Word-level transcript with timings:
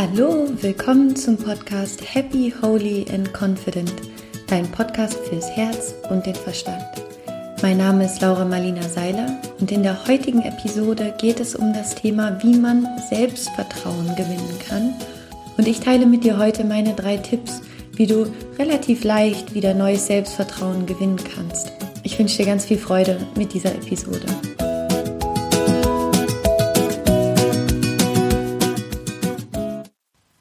Hallo, 0.00 0.46
willkommen 0.60 1.16
zum 1.16 1.36
Podcast 1.36 2.14
Happy, 2.14 2.54
Holy 2.62 3.04
and 3.12 3.34
Confident, 3.34 3.92
dein 4.46 4.70
Podcast 4.70 5.18
fürs 5.28 5.50
Herz 5.50 5.92
und 6.08 6.24
den 6.24 6.36
Verstand. 6.36 6.84
Mein 7.62 7.78
Name 7.78 8.04
ist 8.04 8.22
Laura 8.22 8.44
Marlina 8.44 8.82
Seiler 8.82 9.40
und 9.58 9.72
in 9.72 9.82
der 9.82 10.06
heutigen 10.06 10.42
Episode 10.42 11.16
geht 11.20 11.40
es 11.40 11.56
um 11.56 11.72
das 11.72 11.96
Thema, 11.96 12.40
wie 12.44 12.56
man 12.56 12.86
Selbstvertrauen 13.10 14.14
gewinnen 14.14 14.58
kann. 14.68 14.94
Und 15.56 15.66
ich 15.66 15.80
teile 15.80 16.06
mit 16.06 16.22
dir 16.22 16.38
heute 16.38 16.62
meine 16.62 16.94
drei 16.94 17.16
Tipps, 17.16 17.60
wie 17.94 18.06
du 18.06 18.30
relativ 18.56 19.02
leicht 19.02 19.52
wieder 19.54 19.74
neues 19.74 20.06
Selbstvertrauen 20.06 20.86
gewinnen 20.86 21.18
kannst. 21.34 21.72
Ich 22.04 22.16
wünsche 22.16 22.36
dir 22.36 22.46
ganz 22.46 22.66
viel 22.66 22.78
Freude 22.78 23.18
mit 23.36 23.52
dieser 23.52 23.74
Episode. 23.74 24.26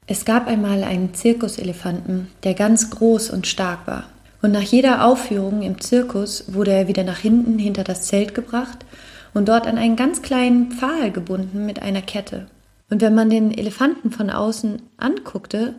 Es 0.09 0.23
gab 0.23 0.47
einmal 0.47 0.85
einen 0.85 1.13
Zirkuselefanten, 1.13 2.29
der 2.43 2.53
ganz 2.53 2.89
groß 2.89 3.29
und 3.29 3.45
stark 3.45 3.85
war. 3.87 4.05
Und 4.41 4.53
nach 4.53 4.61
jeder 4.61 5.05
Aufführung 5.05 5.61
im 5.61 5.81
Zirkus 5.81 6.45
wurde 6.53 6.71
er 6.71 6.87
wieder 6.87 7.03
nach 7.03 7.17
hinten 7.17 7.59
hinter 7.59 7.83
das 7.83 8.03
Zelt 8.03 8.33
gebracht 8.33 8.85
und 9.33 9.49
dort 9.49 9.67
an 9.67 9.77
einen 9.77 9.97
ganz 9.97 10.21
kleinen 10.21 10.71
Pfahl 10.71 11.11
gebunden 11.11 11.65
mit 11.65 11.81
einer 11.81 12.01
Kette. 12.01 12.47
Und 12.89 13.01
wenn 13.01 13.15
man 13.15 13.29
den 13.29 13.51
Elefanten 13.55 14.11
von 14.11 14.29
außen 14.29 14.81
anguckte, 14.95 15.75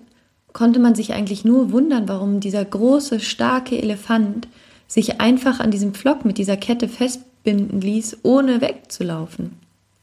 konnte 0.52 0.78
man 0.78 0.95
sich 0.95 1.14
eigentlich 1.14 1.47
nur 1.47 1.72
wundern, 1.72 2.06
warum 2.06 2.41
dieser 2.41 2.64
große, 2.64 3.20
starke 3.20 3.80
Elefant 3.80 4.47
sich 4.86 5.20
einfach 5.20 5.60
an 5.60 5.70
diesem 5.70 5.95
Pflock 5.95 6.27
mit 6.27 6.36
dieser 6.36 6.58
Kette 6.58 6.88
festbinden 6.88 7.80
ließ, 7.80 8.19
ohne 8.24 8.60
wegzulaufen. 8.60 9.52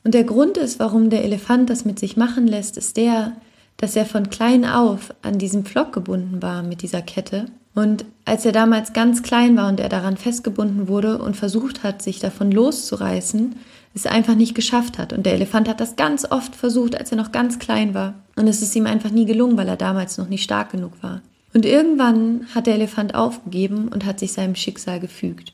Und 0.04 0.14
der 0.14 0.24
Grund 0.24 0.58
ist, 0.58 0.80
warum 0.80 1.12
der 1.12 1.24
Elefant 1.24 1.70
das 1.70 1.86
mit 1.86 2.00
sich 2.00 2.18
machen 2.18 2.48
lässt, 2.48 2.78
ist 2.78 2.98
der, 2.98 3.34
dass 3.78 3.96
er 3.96 4.06
von 4.06 4.30
klein 4.30 4.66
auf 4.66 5.14
an 5.22 5.38
diesem 5.38 5.66
Pflock 5.66 5.94
gebunden 5.94 6.42
war 6.42 6.64
mit 6.64 6.82
dieser 6.82 7.02
Kette. 7.02 7.46
Und 7.74 8.06
als 8.24 8.46
er 8.46 8.54
damals 8.54 8.94
ganz 8.94 9.22
klein 9.22 9.58
war 9.58 9.68
und 9.68 9.80
er 9.80 9.90
daran 9.90 10.16
festgebunden 10.16 10.88
wurde 10.88 11.18
und 11.18 11.36
versucht 11.36 11.84
hat, 11.84 12.02
sich 12.02 12.20
davon 12.20 12.52
loszureißen, 12.52 13.56
es 13.94 14.06
einfach 14.06 14.36
nicht 14.36 14.56
geschafft 14.56 14.98
hat. 14.98 15.14
Und 15.14 15.26
der 15.26 15.34
Elefant 15.34 15.68
hat 15.68 15.80
das 15.80 15.96
ganz 15.96 16.30
oft 16.30 16.56
versucht, 16.56 16.98
als 16.98 17.12
er 17.12 17.18
noch 17.18 17.32
ganz 17.32 17.60
klein 17.60 17.94
war. 17.94 18.16
Und 18.36 18.48
es 18.48 18.62
ist 18.62 18.76
ihm 18.76 18.88
einfach 18.88 19.12
nie 19.12 19.26
gelungen, 19.26 19.58
weil 19.58 19.68
er 19.68 19.78
damals 19.78 20.18
noch 20.18 20.30
nicht 20.30 20.44
stark 20.44 20.72
genug 20.72 20.92
war. 21.02 21.22
Und 21.54 21.66
irgendwann 21.66 22.48
hat 22.54 22.68
der 22.68 22.76
Elefant 22.76 23.16
aufgegeben 23.16 23.88
und 23.88 24.06
hat 24.06 24.20
sich 24.20 24.34
seinem 24.34 24.56
Schicksal 24.56 25.00
gefügt. 25.00 25.54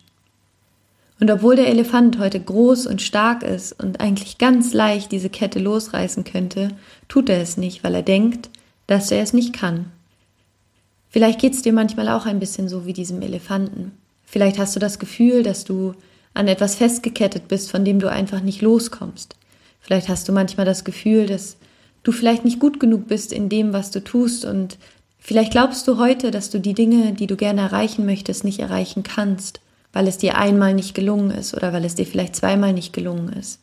Und 1.21 1.29
obwohl 1.29 1.55
der 1.55 1.67
Elefant 1.67 2.17
heute 2.17 2.39
groß 2.39 2.87
und 2.87 2.99
stark 2.99 3.43
ist 3.43 3.79
und 3.79 4.01
eigentlich 4.01 4.39
ganz 4.39 4.73
leicht 4.73 5.11
diese 5.11 5.29
Kette 5.29 5.59
losreißen 5.59 6.23
könnte, 6.23 6.69
tut 7.07 7.29
er 7.29 7.39
es 7.39 7.57
nicht, 7.57 7.83
weil 7.83 7.93
er 7.93 8.01
denkt, 8.01 8.49
dass 8.87 9.11
er 9.11 9.21
es 9.21 9.31
nicht 9.31 9.53
kann. 9.53 9.85
Vielleicht 11.11 11.39
geht 11.39 11.53
es 11.53 11.61
dir 11.61 11.73
manchmal 11.73 12.09
auch 12.09 12.25
ein 12.25 12.39
bisschen 12.39 12.67
so 12.67 12.87
wie 12.87 12.93
diesem 12.93 13.21
Elefanten. 13.21 13.91
Vielleicht 14.25 14.57
hast 14.57 14.75
du 14.75 14.79
das 14.79 14.97
Gefühl, 14.97 15.43
dass 15.43 15.63
du 15.63 15.93
an 16.33 16.47
etwas 16.47 16.73
festgekettet 16.73 17.47
bist, 17.47 17.69
von 17.69 17.85
dem 17.85 17.99
du 17.99 18.09
einfach 18.09 18.41
nicht 18.41 18.63
loskommst. 18.63 19.35
Vielleicht 19.79 20.09
hast 20.09 20.27
du 20.27 20.31
manchmal 20.31 20.65
das 20.65 20.85
Gefühl, 20.85 21.27
dass 21.27 21.55
du 22.01 22.11
vielleicht 22.11 22.45
nicht 22.45 22.59
gut 22.59 22.79
genug 22.79 23.07
bist 23.07 23.31
in 23.31 23.47
dem, 23.47 23.73
was 23.73 23.91
du 23.91 24.03
tust 24.03 24.43
und 24.43 24.79
vielleicht 25.19 25.51
glaubst 25.51 25.87
du 25.87 25.99
heute, 25.99 26.31
dass 26.31 26.49
du 26.49 26.59
die 26.59 26.73
Dinge, 26.73 27.13
die 27.13 27.27
du 27.27 27.35
gerne 27.35 27.61
erreichen 27.61 28.07
möchtest, 28.07 28.43
nicht 28.43 28.57
erreichen 28.57 29.03
kannst 29.03 29.61
weil 29.93 30.07
es 30.07 30.17
dir 30.17 30.37
einmal 30.37 30.73
nicht 30.73 30.93
gelungen 30.93 31.31
ist 31.31 31.53
oder 31.53 31.73
weil 31.73 31.85
es 31.85 31.95
dir 31.95 32.05
vielleicht 32.05 32.35
zweimal 32.35 32.73
nicht 32.73 32.93
gelungen 32.93 33.33
ist. 33.33 33.59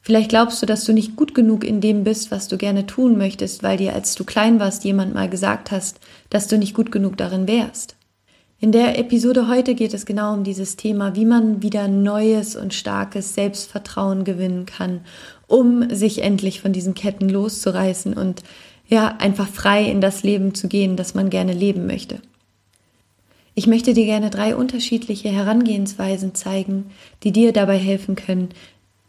Vielleicht 0.00 0.30
glaubst 0.30 0.62
du, 0.62 0.66
dass 0.66 0.84
du 0.84 0.92
nicht 0.92 1.16
gut 1.16 1.34
genug 1.34 1.64
in 1.64 1.80
dem 1.80 2.04
bist, 2.04 2.30
was 2.30 2.48
du 2.48 2.56
gerne 2.56 2.86
tun 2.86 3.18
möchtest, 3.18 3.62
weil 3.62 3.76
dir, 3.76 3.94
als 3.94 4.14
du 4.14 4.24
klein 4.24 4.58
warst, 4.58 4.84
jemand 4.84 5.12
mal 5.12 5.28
gesagt 5.28 5.70
hast, 5.70 6.00
dass 6.30 6.48
du 6.48 6.56
nicht 6.56 6.74
gut 6.74 6.90
genug 6.90 7.16
darin 7.16 7.46
wärst. 7.46 7.96
In 8.60 8.72
der 8.72 8.98
Episode 8.98 9.46
heute 9.46 9.74
geht 9.74 9.94
es 9.94 10.04
genau 10.04 10.32
um 10.32 10.42
dieses 10.42 10.76
Thema, 10.76 11.14
wie 11.14 11.26
man 11.26 11.62
wieder 11.62 11.86
neues 11.86 12.56
und 12.56 12.74
starkes 12.74 13.34
Selbstvertrauen 13.34 14.24
gewinnen 14.24 14.66
kann, 14.66 15.02
um 15.46 15.94
sich 15.94 16.22
endlich 16.22 16.60
von 16.60 16.72
diesen 16.72 16.94
Ketten 16.94 17.28
loszureißen 17.28 18.14
und 18.14 18.42
ja, 18.88 19.14
einfach 19.18 19.46
frei 19.46 19.84
in 19.84 20.00
das 20.00 20.22
Leben 20.22 20.54
zu 20.54 20.66
gehen, 20.66 20.96
das 20.96 21.14
man 21.14 21.30
gerne 21.30 21.52
leben 21.52 21.86
möchte. 21.86 22.20
Ich 23.58 23.66
möchte 23.66 23.92
dir 23.92 24.04
gerne 24.04 24.30
drei 24.30 24.54
unterschiedliche 24.54 25.30
Herangehensweisen 25.30 26.32
zeigen, 26.36 26.92
die 27.24 27.32
dir 27.32 27.52
dabei 27.52 27.76
helfen 27.76 28.14
können, 28.14 28.50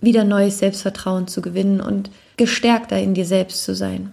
wieder 0.01 0.23
neues 0.23 0.57
Selbstvertrauen 0.57 1.27
zu 1.27 1.43
gewinnen 1.43 1.79
und 1.81 2.09
gestärkter 2.35 2.99
in 2.99 3.13
dir 3.13 3.27
selbst 3.27 3.63
zu 3.63 3.75
sein. 3.75 4.11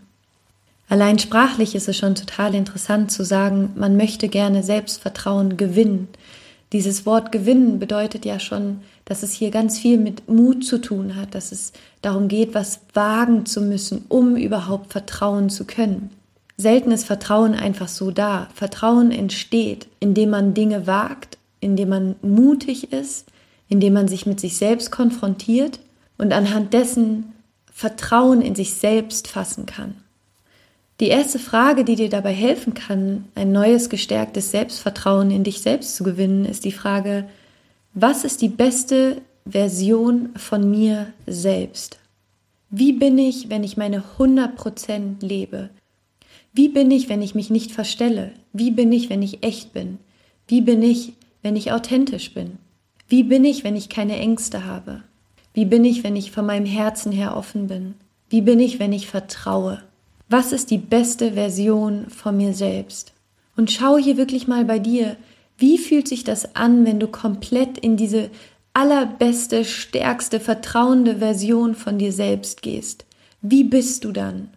Allein 0.91 1.19
sprachlich 1.19 1.75
ist 1.75 1.89
es 1.89 1.97
schon 1.97 2.17
total 2.17 2.55
interessant 2.55 3.11
zu 3.11 3.25
sagen, 3.25 3.71
man 3.77 3.97
möchte 3.97 4.29
gerne 4.29 4.63
Selbstvertrauen 4.63 5.57
gewinnen. 5.57 6.07
Dieses 6.75 7.07
Wort 7.07 7.33
gewinnen 7.33 7.79
bedeutet 7.79 8.27
ja 8.27 8.39
schon, 8.39 8.81
dass 9.07 9.23
es 9.23 9.33
hier 9.33 9.51
ganz 9.51 9.79
viel 9.79 9.97
mit 9.97 10.29
Mut 10.29 10.67
zu 10.67 10.83
tun 10.83 11.17
hat, 11.17 11.35
dass 11.35 11.51
es 11.51 11.73
darum 12.03 12.29
geht, 12.29 12.53
was 12.53 12.81
wagen 12.93 13.47
zu 13.47 13.63
müssen, 13.63 14.05
um 14.11 14.37
überhaupt 14.37 14.93
vertrauen 14.93 15.49
zu 15.49 15.65
können. 15.65 16.11
Selten 16.57 16.91
ist 16.91 17.05
Vertrauen 17.05 17.55
einfach 17.55 17.89
so 17.89 18.11
da. 18.11 18.49
Vertrauen 18.55 19.11
entsteht, 19.11 19.89
indem 20.01 20.31
man 20.31 20.55
Dinge 20.55 20.87
wagt, 20.87 21.37
indem 21.61 21.91
man 21.91 22.17
mutig 22.23 22.93
ist, 22.93 23.31
indem 23.69 23.93
man 23.93 24.09
sich 24.09 24.27
mit 24.27 24.41
sich 24.41 24.57
selbst 24.57 24.91
konfrontiert 24.91 25.81
und 26.19 26.33
anhand 26.33 26.73
dessen 26.73 27.35
Vertrauen 27.73 28.41
in 28.41 28.55
sich 28.55 28.75
selbst 28.75 29.29
fassen 29.29 29.67
kann. 29.67 29.97
Die 30.99 31.09
erste 31.09 31.39
Frage, 31.39 31.85
die 31.85 31.97
dir 31.97 32.09
dabei 32.09 32.33
helfen 32.33 32.73
kann, 32.73 33.27
ein 33.35 33.53
neues 33.53 33.91
gestärktes 33.91 34.51
Selbstvertrauen 34.51 35.31
in 35.31 35.45
dich 35.45 35.61
selbst 35.61 35.95
zu 35.95 36.05
gewinnen, 36.05 36.47
ist 36.47 36.65
die 36.65 36.73
Frage, 36.73 37.29
was 37.93 38.25
ist 38.25 38.41
die 38.41 38.49
beste 38.49 39.21
Version 39.45 40.31
von 40.37 40.71
mir 40.71 41.09
selbst? 41.27 41.99
Wie 42.71 42.95
bin 42.95 43.19
ich, 43.19 43.51
wenn 43.51 43.63
ich 43.63 43.77
meine 43.77 44.03
100% 44.19 45.17
lebe? 45.21 45.69
Wie 46.57 46.71
bin 46.71 46.91
ich, 46.91 47.11
wenn 47.11 47.21
ich 47.21 47.35
mich 47.35 47.51
nicht 47.51 47.73
verstelle? 47.73 48.33
Wie 48.55 48.71
bin 48.71 48.91
ich, 48.91 49.11
wenn 49.11 49.21
ich 49.21 49.43
echt 49.43 49.75
bin? 49.75 49.99
Wie 50.49 50.63
bin 50.63 50.83
ich, 50.83 51.13
wenn 51.43 51.55
ich 51.55 51.71
authentisch 51.71 52.33
bin? 52.33 52.53
Wie 53.11 53.25
bin 53.25 53.45
ich, 53.45 53.63
wenn 53.63 53.77
ich 53.77 53.91
keine 53.91 54.17
Ängste 54.17 54.65
habe? 54.65 55.03
Wie 55.53 55.67
bin 55.67 55.85
ich, 55.85 56.03
wenn 56.03 56.17
ich 56.17 56.33
von 56.33 56.47
meinem 56.47 56.65
Herzen 56.65 57.13
her 57.13 57.37
offen 57.37 57.67
bin? 57.67 57.93
Wie 58.31 58.41
bin 58.41 58.59
ich, 58.59 58.79
wenn 58.79 58.95
ich 58.95 59.07
vertraue? 59.07 59.83
Was 60.31 60.53
ist 60.53 60.71
die 60.71 60.79
beste 60.79 61.35
Version 61.35 62.09
von 62.09 62.39
mir 62.39 62.55
selbst? 62.55 63.13
Und 63.55 63.71
schau 63.71 63.99
hier 63.99 64.17
wirklich 64.17 64.49
mal 64.49 64.65
bei 64.65 64.79
dir, 64.79 65.19
wie 65.59 65.77
fühlt 65.77 66.09
sich 66.09 66.25
das 66.25 66.57
an, 66.57 66.87
wenn 66.87 66.99
du 66.99 67.07
komplett 67.07 67.77
in 67.77 67.99
diese 67.99 68.31
allerbeste, 68.73 69.67
stärkste, 69.67 70.41
vertrauende 70.41 71.17
Version 71.17 71.75
von 71.75 71.99
dir 71.99 72.15
selbst 72.15 72.63
gehst? 72.63 73.05
Wie 73.43 73.63
bist 73.63 74.05
du 74.05 74.13
dann? 74.13 74.49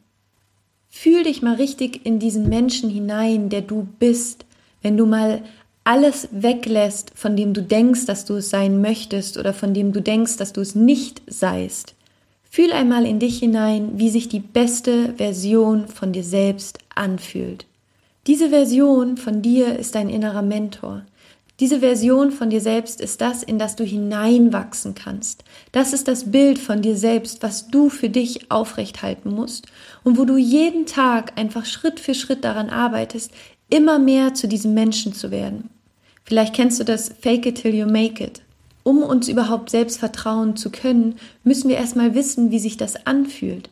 Fühl 1.01 1.23
dich 1.23 1.41
mal 1.41 1.55
richtig 1.55 2.05
in 2.05 2.19
diesen 2.19 2.49
Menschen 2.49 2.89
hinein, 2.89 3.47
der 3.47 3.61
du 3.61 3.87
bist, 3.99 4.43
wenn 4.81 4.97
du 4.97 5.05
mal 5.05 5.43
alles 5.85 6.27
weglässt, 6.31 7.13
von 7.15 7.37
dem 7.37 7.53
du 7.53 7.63
denkst, 7.63 8.05
dass 8.05 8.25
du 8.25 8.33
es 8.33 8.49
sein 8.49 8.81
möchtest 8.81 9.37
oder 9.37 9.53
von 9.53 9.73
dem 9.73 9.93
du 9.93 10.01
denkst, 10.01 10.35
dass 10.35 10.51
du 10.51 10.59
es 10.59 10.75
nicht 10.75 11.21
seist. 11.25 11.95
Fühl 12.43 12.73
einmal 12.73 13.05
in 13.05 13.19
dich 13.19 13.39
hinein, 13.39 13.91
wie 13.93 14.09
sich 14.09 14.27
die 14.27 14.41
beste 14.41 15.13
Version 15.13 15.87
von 15.87 16.11
dir 16.11 16.25
selbst 16.25 16.79
anfühlt. 16.93 17.65
Diese 18.27 18.49
Version 18.49 19.15
von 19.15 19.41
dir 19.41 19.79
ist 19.79 19.95
dein 19.95 20.09
innerer 20.09 20.41
Mentor. 20.41 21.03
Diese 21.59 21.81
Version 21.81 22.31
von 22.31 22.49
dir 22.49 22.61
selbst 22.61 23.01
ist 23.01 23.19
das, 23.19 23.43
in 23.43 23.59
das 23.59 23.75
du 23.75 23.83
hineinwachsen 23.83 24.95
kannst. 24.95 25.43
Das 25.73 25.91
ist 25.91 26.07
das 26.07 26.31
Bild 26.31 26.57
von 26.57 26.81
dir 26.81 26.95
selbst, 26.95 27.43
was 27.43 27.67
du 27.67 27.89
für 27.89 28.09
dich 28.09 28.49
aufrechthalten 28.49 29.33
musst 29.33 29.67
und 30.05 30.17
wo 30.17 30.23
du 30.23 30.37
jeden 30.37 30.85
Tag 30.85 31.37
einfach 31.37 31.65
Schritt 31.65 31.99
für 31.99 32.13
Schritt 32.13 32.45
daran 32.45 32.69
arbeitest, 32.69 33.31
immer 33.69 33.99
mehr 33.99 34.33
zu 34.33 34.47
diesem 34.47 34.73
Menschen 34.73 35.13
zu 35.13 35.31
werden. 35.31 35.69
Vielleicht 36.23 36.55
kennst 36.55 36.79
du 36.79 36.85
das 36.85 37.11
Fake 37.19 37.45
it 37.45 37.61
till 37.61 37.75
you 37.75 37.85
make 37.85 38.23
it. 38.23 38.41
Um 38.83 39.03
uns 39.03 39.27
überhaupt 39.27 39.69
selbst 39.69 39.99
vertrauen 39.99 40.55
zu 40.55 40.71
können, 40.71 41.15
müssen 41.43 41.69
wir 41.69 41.75
erstmal 41.75 42.15
wissen, 42.15 42.51
wie 42.51 42.59
sich 42.59 42.77
das 42.77 43.05
anfühlt. 43.05 43.69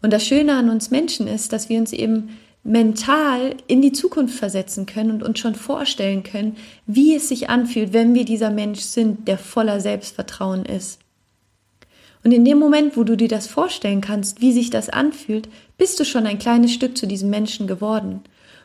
Und 0.00 0.12
das 0.12 0.24
Schöne 0.24 0.54
an 0.54 0.70
uns 0.70 0.90
Menschen 0.90 1.26
ist, 1.26 1.52
dass 1.52 1.68
wir 1.68 1.78
uns 1.80 1.92
eben 1.92 2.28
mental 2.66 3.54
in 3.68 3.80
die 3.80 3.92
Zukunft 3.92 4.36
versetzen 4.36 4.86
können 4.86 5.10
und 5.10 5.22
uns 5.22 5.38
schon 5.38 5.54
vorstellen 5.54 6.22
können, 6.22 6.56
wie 6.86 7.14
es 7.14 7.28
sich 7.28 7.48
anfühlt, 7.48 7.92
wenn 7.92 8.14
wir 8.14 8.24
dieser 8.24 8.50
Mensch 8.50 8.80
sind, 8.80 9.28
der 9.28 9.38
voller 9.38 9.80
Selbstvertrauen 9.80 10.64
ist. 10.64 10.98
Und 12.24 12.32
in 12.32 12.44
dem 12.44 12.58
Moment, 12.58 12.96
wo 12.96 13.04
du 13.04 13.16
dir 13.16 13.28
das 13.28 13.46
vorstellen 13.46 14.00
kannst, 14.00 14.40
wie 14.40 14.52
sich 14.52 14.70
das 14.70 14.88
anfühlt, 14.88 15.48
bist 15.78 16.00
du 16.00 16.04
schon 16.04 16.26
ein 16.26 16.40
kleines 16.40 16.72
Stück 16.72 16.98
zu 16.98 17.06
diesem 17.06 17.30
Menschen 17.30 17.68
geworden. 17.68 18.22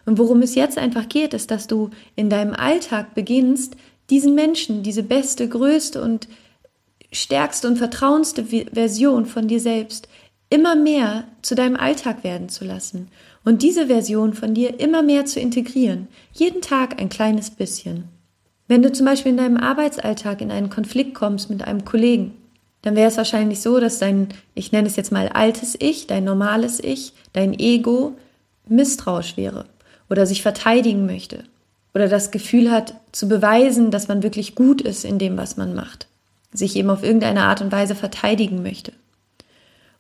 Und 0.08 0.18
worum 0.18 0.42
es 0.42 0.56
jetzt 0.56 0.80
einfach 0.80 1.08
geht, 1.08 1.36
ist, 1.36 1.52
dass 1.52 1.68
du 1.68 1.92
in 2.16 2.32
deinem 2.32 2.56
Alltag 2.56 3.14
beginnst, 3.14 3.76
diesen 4.10 4.34
Menschen, 4.34 4.82
diese 4.82 5.04
beste, 5.04 5.48
größte 5.48 6.02
und 6.02 6.28
stärkste 7.12 7.68
und 7.68 7.78
vertrauenste 7.78 8.46
Version 8.46 9.28
von 9.28 9.48
dir 9.48 9.60
selbst 9.60 10.08
immer 10.50 10.76
mehr 10.76 11.26
zu 11.44 11.54
deinem 11.54 11.76
Alltag 11.76 12.24
werden 12.24 12.50
zu 12.50 12.66
lassen 12.66 13.10
und 13.44 13.62
diese 13.64 13.88
Version 13.88 14.34
von 14.34 14.54
dir 14.54 14.80
immer 14.80 15.02
mehr 15.02 15.26
zu 15.26 15.40
integrieren. 15.40 16.08
Jeden 16.34 16.62
Tag 16.62 17.02
ein 17.02 17.10
kleines 17.10 17.50
bisschen. 17.50 18.06
Wenn 18.68 18.82
du 18.82 18.92
zum 18.92 19.06
Beispiel 19.06 19.32
in 19.32 19.38
deinem 19.38 19.58
Arbeitsalltag 19.58 20.42
in 20.42 20.52
einen 20.52 20.70
Konflikt 20.70 21.14
kommst 21.16 21.50
mit 21.50 21.64
einem 21.64 21.84
Kollegen, 21.84 22.34
dann 22.84 22.96
wäre 22.96 23.10
es 23.10 23.18
wahrscheinlich 23.18 23.62
so, 23.62 23.80
dass 23.80 24.00
dein, 24.00 24.30
ich 24.56 24.72
nenne 24.72 24.88
es 24.88 24.96
jetzt 24.96 25.12
mal 25.12 25.30
altes 25.30 25.76
Ich, 25.80 26.08
dein 26.08 26.24
normales 26.24 26.84
Ich, 26.84 27.14
dein 27.34 27.58
Ego 27.58 28.16
misstrauisch 28.68 29.38
wäre 29.38 29.66
oder 30.10 30.26
sich 30.26 30.42
verteidigen 30.42 31.06
möchte 31.06 31.44
oder 31.94 32.08
das 32.08 32.32
Gefühl 32.32 32.72
hat 32.72 32.96
zu 33.12 33.28
beweisen, 33.28 33.92
dass 33.92 34.08
man 34.08 34.24
wirklich 34.24 34.56
gut 34.56 34.82
ist 34.82 35.04
in 35.04 35.20
dem, 35.20 35.38
was 35.38 35.58
man 35.58 35.76
macht, 35.76 36.08
sich 36.54 36.76
eben 36.76 36.90
auf 36.90 37.04
irgendeine 37.04 37.44
Art 37.44 37.62
und 37.62 37.72
Weise 37.72 37.96
verteidigen 37.96 38.64
möchte. 38.64 38.94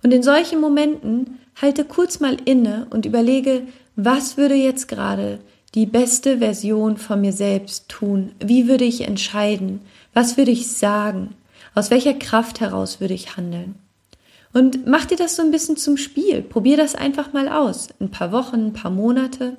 Und 0.04 0.14
in 0.14 0.24
solchen 0.24 0.60
Momenten 0.60 1.38
halte 1.56 1.86
kurz 1.86 2.20
mal 2.20 2.38
inne 2.46 2.88
und 2.90 3.06
überlege, 3.06 3.64
was 3.96 4.38
würde 4.38 4.56
jetzt 4.56 4.88
gerade 4.88 5.40
die 5.76 5.86
beste 5.86 6.40
Version 6.40 6.98
von 6.98 7.22
mir 7.22 7.34
selbst 7.34 7.90
tun? 7.90 8.32
Wie 8.40 8.68
würde 8.68 8.86
ich 8.86 9.02
entscheiden? 9.02 9.82
Was 10.14 10.38
würde 10.38 10.52
ich 10.52 10.72
sagen? 10.72 11.36
Aus 11.74 11.92
welcher 11.92 12.14
Kraft 12.14 12.60
heraus 12.60 13.00
würde 13.00 13.14
ich 13.14 13.38
handeln? 13.38 13.76
Und 14.54 14.86
mach 14.86 15.06
dir 15.06 15.18
das 15.18 15.38
so 15.38 15.42
ein 15.42 15.52
bisschen 15.52 15.78
zum 15.78 15.96
Spiel. 15.96 16.42
Probier 16.42 16.76
das 16.76 16.96
einfach 16.96 17.32
mal 17.32 17.48
aus. 17.48 17.88
Ein 18.02 18.12
paar 18.12 18.32
Wochen, 18.32 18.68
ein 18.68 18.74
paar 18.74 18.92
Monate. 18.92 19.56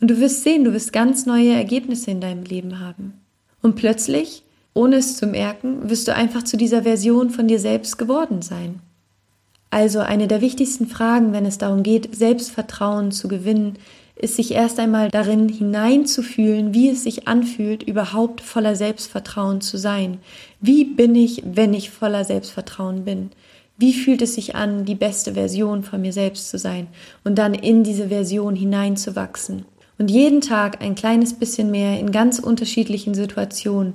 Und 0.00 0.08
du 0.08 0.18
wirst 0.18 0.42
sehen, 0.42 0.64
du 0.64 0.72
wirst 0.72 0.92
ganz 0.92 1.26
neue 1.26 1.52
Ergebnisse 1.52 2.10
in 2.10 2.20
deinem 2.20 2.42
Leben 2.42 2.80
haben. 2.80 3.20
Und 3.62 3.76
plötzlich, 3.76 4.42
ohne 4.74 4.96
es 4.96 5.16
zu 5.16 5.26
merken, 5.26 5.88
wirst 5.88 6.08
du 6.08 6.14
einfach 6.14 6.42
zu 6.42 6.56
dieser 6.56 6.82
Version 6.82 7.30
von 7.30 7.48
dir 7.48 7.58
selbst 7.58 7.98
geworden 7.98 8.42
sein. 8.42 8.80
Also 9.70 10.00
eine 10.00 10.28
der 10.28 10.40
wichtigsten 10.40 10.86
Fragen, 10.86 11.32
wenn 11.32 11.44
es 11.44 11.58
darum 11.58 11.82
geht, 11.82 12.14
Selbstvertrauen 12.14 13.12
zu 13.12 13.28
gewinnen, 13.28 13.78
ist 14.16 14.34
sich 14.34 14.52
erst 14.52 14.80
einmal 14.80 15.10
darin 15.10 15.48
hineinzufühlen, 15.48 16.74
wie 16.74 16.88
es 16.88 17.04
sich 17.04 17.28
anfühlt, 17.28 17.82
überhaupt 17.84 18.40
voller 18.40 18.74
Selbstvertrauen 18.74 19.60
zu 19.60 19.76
sein. 19.76 20.18
Wie 20.60 20.84
bin 20.84 21.14
ich, 21.14 21.42
wenn 21.44 21.72
ich 21.72 21.90
voller 21.90 22.24
Selbstvertrauen 22.24 23.04
bin? 23.04 23.30
Wie 23.76 23.92
fühlt 23.92 24.22
es 24.22 24.34
sich 24.34 24.56
an, 24.56 24.84
die 24.84 24.96
beste 24.96 25.34
Version 25.34 25.84
von 25.84 26.00
mir 26.00 26.12
selbst 26.12 26.50
zu 26.50 26.58
sein 26.58 26.88
und 27.22 27.36
dann 27.36 27.54
in 27.54 27.84
diese 27.84 28.08
Version 28.08 28.56
hineinzuwachsen? 28.56 29.66
Und 29.98 30.10
jeden 30.10 30.40
Tag 30.40 30.82
ein 30.82 30.96
kleines 30.96 31.34
bisschen 31.34 31.70
mehr 31.70 31.98
in 32.00 32.10
ganz 32.10 32.40
unterschiedlichen 32.40 33.14
Situationen 33.14 33.94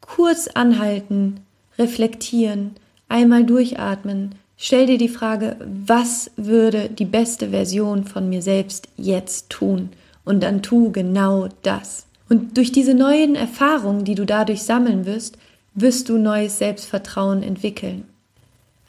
kurz 0.00 0.48
anhalten, 0.48 1.40
reflektieren, 1.78 2.72
einmal 3.08 3.44
durchatmen, 3.44 4.34
Stell 4.62 4.84
dir 4.84 4.98
die 4.98 5.08
Frage, 5.08 5.56
was 5.86 6.32
würde 6.36 6.90
die 6.90 7.06
beste 7.06 7.48
Version 7.48 8.04
von 8.04 8.28
mir 8.28 8.42
selbst 8.42 8.88
jetzt 8.98 9.48
tun? 9.48 9.88
Und 10.22 10.42
dann 10.42 10.60
tu 10.60 10.92
genau 10.92 11.48
das. 11.62 12.04
Und 12.28 12.58
durch 12.58 12.70
diese 12.70 12.92
neuen 12.92 13.36
Erfahrungen, 13.36 14.04
die 14.04 14.14
du 14.14 14.26
dadurch 14.26 14.62
sammeln 14.62 15.06
wirst, 15.06 15.38
wirst 15.72 16.10
du 16.10 16.18
neues 16.18 16.58
Selbstvertrauen 16.58 17.42
entwickeln. 17.42 18.04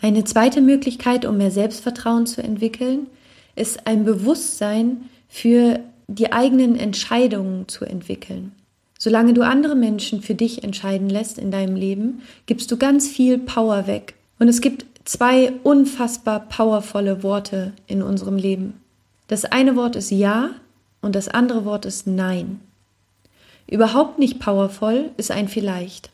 Eine 0.01 0.25
zweite 0.25 0.59
Möglichkeit, 0.59 1.25
um 1.25 1.37
mehr 1.37 1.51
Selbstvertrauen 1.51 2.25
zu 2.25 2.43
entwickeln, 2.43 3.07
ist 3.55 3.87
ein 3.87 4.03
Bewusstsein 4.03 5.05
für 5.29 5.79
die 6.09 6.33
eigenen 6.33 6.75
Entscheidungen 6.75 7.69
zu 7.69 7.85
entwickeln. 7.85 8.51
Solange 8.99 9.33
du 9.33 9.41
andere 9.43 9.77
Menschen 9.77 10.21
für 10.21 10.35
dich 10.35 10.65
entscheiden 10.65 11.09
lässt 11.09 11.37
in 11.37 11.49
deinem 11.49 11.77
Leben, 11.77 12.23
gibst 12.45 12.69
du 12.71 12.77
ganz 12.77 13.07
viel 13.07 13.37
Power 13.37 13.87
weg. 13.87 14.15
Und 14.37 14.49
es 14.49 14.59
gibt 14.59 14.90
zwei 15.05 15.53
unfassbar 15.63 16.41
powervolle 16.41 17.23
Worte 17.23 17.73
in 17.87 18.01
unserem 18.01 18.37
Leben. 18.37 18.81
Das 19.27 19.45
eine 19.45 19.75
Wort 19.75 19.95
ist 19.95 20.11
Ja 20.11 20.51
und 21.01 21.15
das 21.15 21.27
andere 21.27 21.65
Wort 21.65 21.85
ist 21.85 22.07
Nein. 22.07 22.59
Überhaupt 23.67 24.19
nicht 24.19 24.39
powervoll 24.39 25.11
ist 25.17 25.31
ein 25.31 25.47
Vielleicht. 25.47 26.09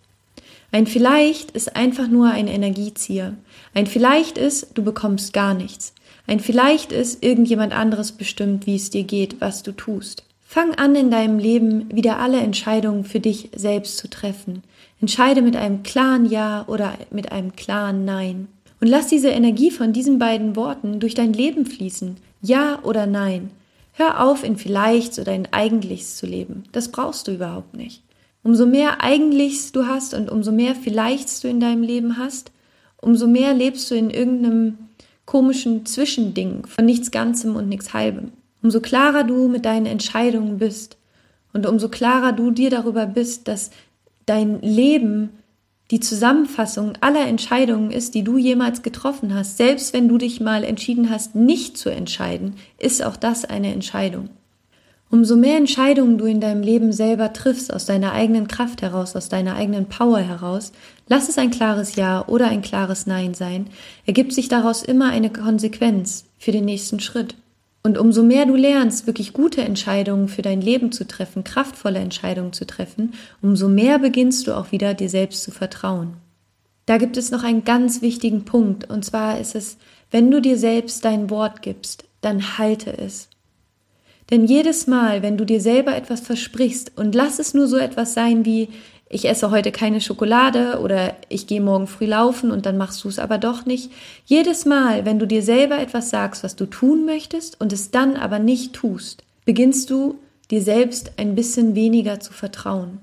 Ein 0.71 0.85
Vielleicht 0.85 1.51
ist 1.51 1.75
einfach 1.75 2.07
nur 2.07 2.29
ein 2.29 2.47
Energiezieher. 2.47 3.33
Ein 3.73 3.87
Vielleicht 3.87 4.37
ist, 4.37 4.71
du 4.75 4.83
bekommst 4.83 5.33
gar 5.33 5.53
nichts. 5.53 5.93
Ein 6.27 6.39
Vielleicht 6.39 6.91
ist, 6.91 7.23
irgendjemand 7.23 7.73
anderes 7.73 8.11
bestimmt, 8.11 8.67
wie 8.67 8.75
es 8.75 8.89
dir 8.89 9.03
geht, 9.03 9.39
was 9.39 9.63
du 9.63 9.71
tust. 9.71 10.23
Fang 10.45 10.75
an, 10.75 10.95
in 10.95 11.09
deinem 11.09 11.39
Leben 11.39 11.93
wieder 11.95 12.19
alle 12.19 12.39
Entscheidungen 12.39 13.05
für 13.05 13.19
dich 13.19 13.49
selbst 13.55 13.97
zu 13.97 14.09
treffen. 14.09 14.63
Entscheide 15.01 15.41
mit 15.41 15.55
einem 15.55 15.83
klaren 15.83 16.25
Ja 16.25 16.65
oder 16.67 16.93
mit 17.11 17.31
einem 17.31 17.55
klaren 17.55 18.05
Nein. 18.05 18.47
Und 18.79 18.87
lass 18.87 19.07
diese 19.07 19.29
Energie 19.29 19.71
von 19.71 19.93
diesen 19.93 20.19
beiden 20.19 20.55
Worten 20.55 20.99
durch 20.99 21.15
dein 21.15 21.33
Leben 21.33 21.65
fließen. 21.65 22.17
Ja 22.41 22.79
oder 22.83 23.07
nein. 23.07 23.51
Hör 23.93 24.23
auf, 24.23 24.43
in 24.43 24.57
Vielleichts 24.57 25.17
oder 25.17 25.33
in 25.33 25.51
Eigentlichs 25.51 26.17
zu 26.17 26.27
leben. 26.27 26.63
Das 26.71 26.91
brauchst 26.91 27.27
du 27.27 27.33
überhaupt 27.33 27.75
nicht. 27.75 28.03
Umso 28.43 28.67
mehr 28.67 29.01
Eigentlichs 29.01 29.71
du 29.71 29.87
hast 29.87 30.13
und 30.13 30.29
umso 30.29 30.51
mehr 30.51 30.75
Vielleichts 30.75 31.41
du 31.41 31.47
in 31.47 31.59
deinem 31.59 31.81
Leben 31.81 32.17
hast, 32.17 32.51
umso 33.01 33.27
mehr 33.27 33.53
lebst 33.53 33.89
du 33.89 33.95
in 33.95 34.11
irgendeinem 34.11 34.77
komischen 35.25 35.85
Zwischending 35.85 36.65
von 36.67 36.85
nichts 36.85 37.11
Ganzem 37.11 37.55
und 37.55 37.67
nichts 37.67 37.93
Halbem. 37.93 38.31
Umso 38.61 38.79
klarer 38.79 39.23
du 39.23 39.47
mit 39.47 39.65
deinen 39.65 39.85
Entscheidungen 39.85 40.59
bist 40.59 40.97
und 41.53 41.65
umso 41.65 41.89
klarer 41.89 42.31
du 42.31 42.51
dir 42.51 42.69
darüber 42.69 43.05
bist, 43.05 43.47
dass 43.47 43.71
dein 44.25 44.61
Leben 44.61 45.29
die 45.91 45.99
Zusammenfassung 45.99 46.93
aller 46.99 47.25
Entscheidungen 47.27 47.91
ist, 47.91 48.13
die 48.13 48.23
du 48.23 48.37
jemals 48.37 48.81
getroffen 48.81 49.33
hast. 49.33 49.57
Selbst 49.57 49.93
wenn 49.93 50.09
du 50.09 50.17
dich 50.17 50.41
mal 50.41 50.63
entschieden 50.63 51.09
hast, 51.09 51.35
nicht 51.35 51.77
zu 51.77 51.89
entscheiden, 51.89 52.55
ist 52.77 53.03
auch 53.03 53.15
das 53.15 53.45
eine 53.45 53.71
Entscheidung. 53.71 54.29
Umso 55.09 55.37
mehr 55.37 55.55
Entscheidungen 55.55 56.17
du 56.17 56.25
in 56.25 56.41
deinem 56.41 56.61
Leben 56.61 56.91
selber 56.91 57.31
triffst, 57.31 57.73
aus 57.73 57.85
deiner 57.85 58.11
eigenen 58.11 58.49
Kraft 58.49 58.81
heraus, 58.81 59.15
aus 59.15 59.29
deiner 59.29 59.55
eigenen 59.55 59.85
Power 59.85 60.19
heraus, 60.19 60.73
lass 61.07 61.29
es 61.29 61.37
ein 61.37 61.49
klares 61.49 61.95
Ja 61.95 62.27
oder 62.27 62.49
ein 62.49 62.61
klares 62.61 63.07
Nein 63.07 63.33
sein, 63.33 63.67
ergibt 64.05 64.33
sich 64.33 64.49
daraus 64.49 64.83
immer 64.83 65.09
eine 65.09 65.29
Konsequenz 65.29 66.25
für 66.37 66.51
den 66.51 66.65
nächsten 66.65 66.99
Schritt. 66.99 67.35
Und 67.87 67.97
umso 67.97 68.21
mehr 68.21 68.45
du 68.45 68.57
lernst, 68.57 69.07
wirklich 69.07 69.31
gute 69.31 69.61
Entscheidungen 69.61 70.27
für 70.27 70.41
dein 70.41 70.59
Leben 70.59 70.91
zu 70.91 71.07
treffen, 71.07 71.45
kraftvolle 71.45 71.99
Entscheidungen 71.99 72.51
zu 72.51 72.67
treffen, 72.67 73.13
umso 73.41 73.69
mehr 73.69 73.97
beginnst 73.97 74.45
du 74.45 74.57
auch 74.57 74.73
wieder 74.73 74.93
dir 74.93 75.07
selbst 75.07 75.41
zu 75.41 75.51
vertrauen. 75.51 76.17
Da 76.85 76.97
gibt 76.97 77.15
es 77.15 77.31
noch 77.31 77.43
einen 77.43 77.63
ganz 77.63 78.01
wichtigen 78.01 78.43
Punkt, 78.43 78.89
und 78.89 79.05
zwar 79.05 79.39
ist 79.39 79.55
es, 79.55 79.77
wenn 80.11 80.29
du 80.29 80.41
dir 80.41 80.57
selbst 80.57 81.05
dein 81.05 81.29
Wort 81.29 81.61
gibst, 81.61 82.03
dann 82.19 82.57
halte 82.57 82.91
es. 82.91 83.29
Denn 84.31 84.43
jedes 84.43 84.87
Mal, 84.87 85.21
wenn 85.21 85.37
du 85.37 85.45
dir 85.45 85.61
selber 85.61 85.95
etwas 85.95 86.19
versprichst, 86.19 86.91
und 86.97 87.15
lass 87.15 87.39
es 87.39 87.53
nur 87.53 87.67
so 87.67 87.77
etwas 87.77 88.13
sein 88.13 88.43
wie, 88.43 88.67
ich 89.09 89.27
esse 89.27 89.51
heute 89.51 89.71
keine 89.71 90.01
Schokolade 90.01 90.79
oder 90.81 91.15
ich 91.29 91.47
gehe 91.47 91.61
morgen 91.61 91.87
früh 91.87 92.05
laufen 92.05 92.51
und 92.51 92.65
dann 92.65 92.77
machst 92.77 93.03
du 93.03 93.07
es 93.07 93.19
aber 93.19 93.37
doch 93.37 93.65
nicht. 93.65 93.91
Jedes 94.25 94.65
Mal, 94.65 95.05
wenn 95.05 95.19
du 95.19 95.25
dir 95.25 95.41
selber 95.41 95.79
etwas 95.79 96.09
sagst, 96.09 96.43
was 96.43 96.55
du 96.55 96.65
tun 96.65 97.05
möchtest 97.05 97.59
und 97.61 97.71
es 97.71 97.91
dann 97.91 98.17
aber 98.17 98.39
nicht 98.39 98.73
tust, 98.73 99.23
beginnst 99.45 99.89
du 99.89 100.19
dir 100.51 100.61
selbst 100.61 101.13
ein 101.17 101.35
bisschen 101.35 101.75
weniger 101.75 102.19
zu 102.19 102.33
vertrauen. 102.33 102.99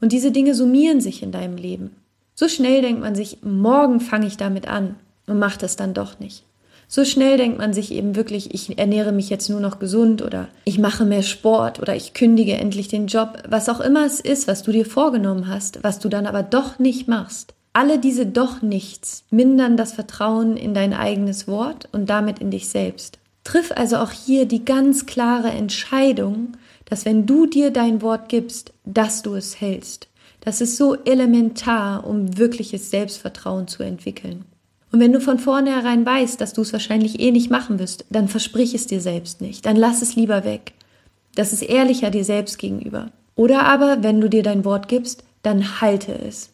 Und 0.00 0.12
diese 0.12 0.30
Dinge 0.30 0.54
summieren 0.54 1.00
sich 1.00 1.22
in 1.22 1.32
deinem 1.32 1.56
Leben. 1.56 1.96
So 2.34 2.48
schnell 2.48 2.80
denkt 2.80 3.00
man 3.00 3.14
sich, 3.14 3.38
morgen 3.42 4.00
fange 4.00 4.26
ich 4.26 4.36
damit 4.36 4.66
an 4.68 4.96
und 5.26 5.38
macht 5.38 5.62
es 5.62 5.76
dann 5.76 5.94
doch 5.94 6.20
nicht. 6.20 6.44
So 6.92 7.04
schnell 7.04 7.36
denkt 7.36 7.56
man 7.56 7.72
sich 7.72 7.92
eben 7.92 8.16
wirklich, 8.16 8.52
ich 8.52 8.76
ernähre 8.76 9.12
mich 9.12 9.30
jetzt 9.30 9.48
nur 9.48 9.60
noch 9.60 9.78
gesund 9.78 10.22
oder 10.22 10.48
ich 10.64 10.80
mache 10.80 11.04
mehr 11.04 11.22
Sport 11.22 11.78
oder 11.78 11.94
ich 11.94 12.14
kündige 12.14 12.54
endlich 12.54 12.88
den 12.88 13.06
Job, 13.06 13.44
was 13.48 13.68
auch 13.68 13.78
immer 13.78 14.04
es 14.04 14.18
ist, 14.18 14.48
was 14.48 14.64
du 14.64 14.72
dir 14.72 14.84
vorgenommen 14.84 15.46
hast, 15.46 15.84
was 15.84 16.00
du 16.00 16.08
dann 16.08 16.26
aber 16.26 16.42
doch 16.42 16.80
nicht 16.80 17.06
machst. 17.06 17.54
Alle 17.72 18.00
diese 18.00 18.26
doch 18.26 18.60
nichts 18.60 19.22
mindern 19.30 19.76
das 19.76 19.92
Vertrauen 19.92 20.56
in 20.56 20.74
dein 20.74 20.92
eigenes 20.92 21.46
Wort 21.46 21.88
und 21.92 22.10
damit 22.10 22.40
in 22.40 22.50
dich 22.50 22.68
selbst. 22.68 23.20
Triff 23.44 23.70
also 23.70 23.98
auch 23.98 24.10
hier 24.10 24.46
die 24.46 24.64
ganz 24.64 25.06
klare 25.06 25.50
Entscheidung, 25.50 26.56
dass 26.86 27.04
wenn 27.04 27.24
du 27.24 27.46
dir 27.46 27.70
dein 27.70 28.02
Wort 28.02 28.28
gibst, 28.28 28.72
dass 28.84 29.22
du 29.22 29.36
es 29.36 29.60
hältst. 29.60 30.08
Das 30.40 30.60
ist 30.60 30.76
so 30.76 30.96
elementar, 31.04 32.04
um 32.04 32.36
wirkliches 32.36 32.90
Selbstvertrauen 32.90 33.68
zu 33.68 33.84
entwickeln. 33.84 34.44
Und 34.92 35.00
wenn 35.00 35.12
du 35.12 35.20
von 35.20 35.38
vornherein 35.38 36.04
weißt, 36.04 36.40
dass 36.40 36.52
du 36.52 36.62
es 36.62 36.72
wahrscheinlich 36.72 37.20
eh 37.20 37.30
nicht 37.30 37.50
machen 37.50 37.78
wirst, 37.78 38.04
dann 38.10 38.28
versprich 38.28 38.74
es 38.74 38.86
dir 38.86 39.00
selbst 39.00 39.40
nicht. 39.40 39.66
Dann 39.66 39.76
lass 39.76 40.02
es 40.02 40.16
lieber 40.16 40.44
weg. 40.44 40.72
Das 41.34 41.52
ist 41.52 41.62
ehrlicher 41.62 42.10
dir 42.10 42.24
selbst 42.24 42.58
gegenüber. 42.58 43.10
Oder 43.36 43.64
aber, 43.66 44.02
wenn 44.02 44.20
du 44.20 44.28
dir 44.28 44.42
dein 44.42 44.64
Wort 44.64 44.88
gibst, 44.88 45.22
dann 45.42 45.80
halte 45.80 46.12
es. 46.12 46.50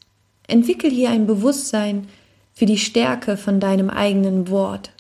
Entwickel 0.47 0.91
hier 0.91 1.11
ein 1.11 1.27
Bewusstsein 1.27 2.07
für 2.53 2.67
die 2.67 2.79
Stärke 2.79 3.37
von 3.37 3.59
deinem 3.59 3.91
eigenen 3.91 4.51
Wort. 4.51 4.91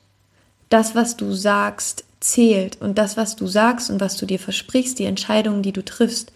Das, 0.69 0.95
was 0.95 1.17
du 1.17 1.33
sagst, 1.33 2.05
zählt. 2.21 2.81
Und 2.81 2.99
das, 2.99 3.17
was 3.17 3.37
du 3.37 3.47
sagst 3.47 3.91
und 3.91 4.01
was 4.01 4.17
du 4.17 4.27
dir 4.27 4.39
versprichst, 4.39 4.99
die 4.99 5.05
Entscheidungen, 5.05 5.63
die 5.63 5.73
du 5.73 5.85
triffst, 5.85 6.33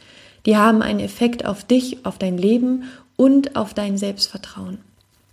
die 0.46 0.56
haben 0.56 0.82
einen 0.82 1.00
Effekt 1.00 1.44
auf 1.44 1.64
dich, 1.64 2.04
auf 2.04 2.18
dein 2.18 2.38
Leben 2.38 2.84
und 3.16 3.56
auf 3.56 3.74
dein 3.74 3.98
Selbstvertrauen. 3.98 4.78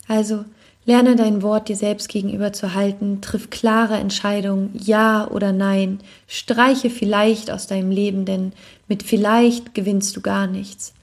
Also 0.08 0.46
Lerne 0.88 1.18
dein 1.18 1.42
Wort 1.42 1.68
dir 1.68 1.76
selbst 1.76 2.08
gegenüber 2.08 2.54
zu 2.54 2.74
halten, 2.74 3.20
triff 3.20 3.50
klare 3.50 3.96
Entscheidungen, 3.96 4.70
ja 4.74 5.28
oder 5.30 5.52
nein, 5.52 6.00
streiche 6.28 6.90
vielleicht 6.90 7.52
aus 7.52 7.68
deinem 7.68 7.92
Leben, 7.92 8.24
denn 8.24 8.54
mit 8.88 9.04
vielleicht 9.04 9.76
gewinnst 9.76 10.16
du 10.16 10.22
gar 10.22 10.48
nichts. 10.48 10.94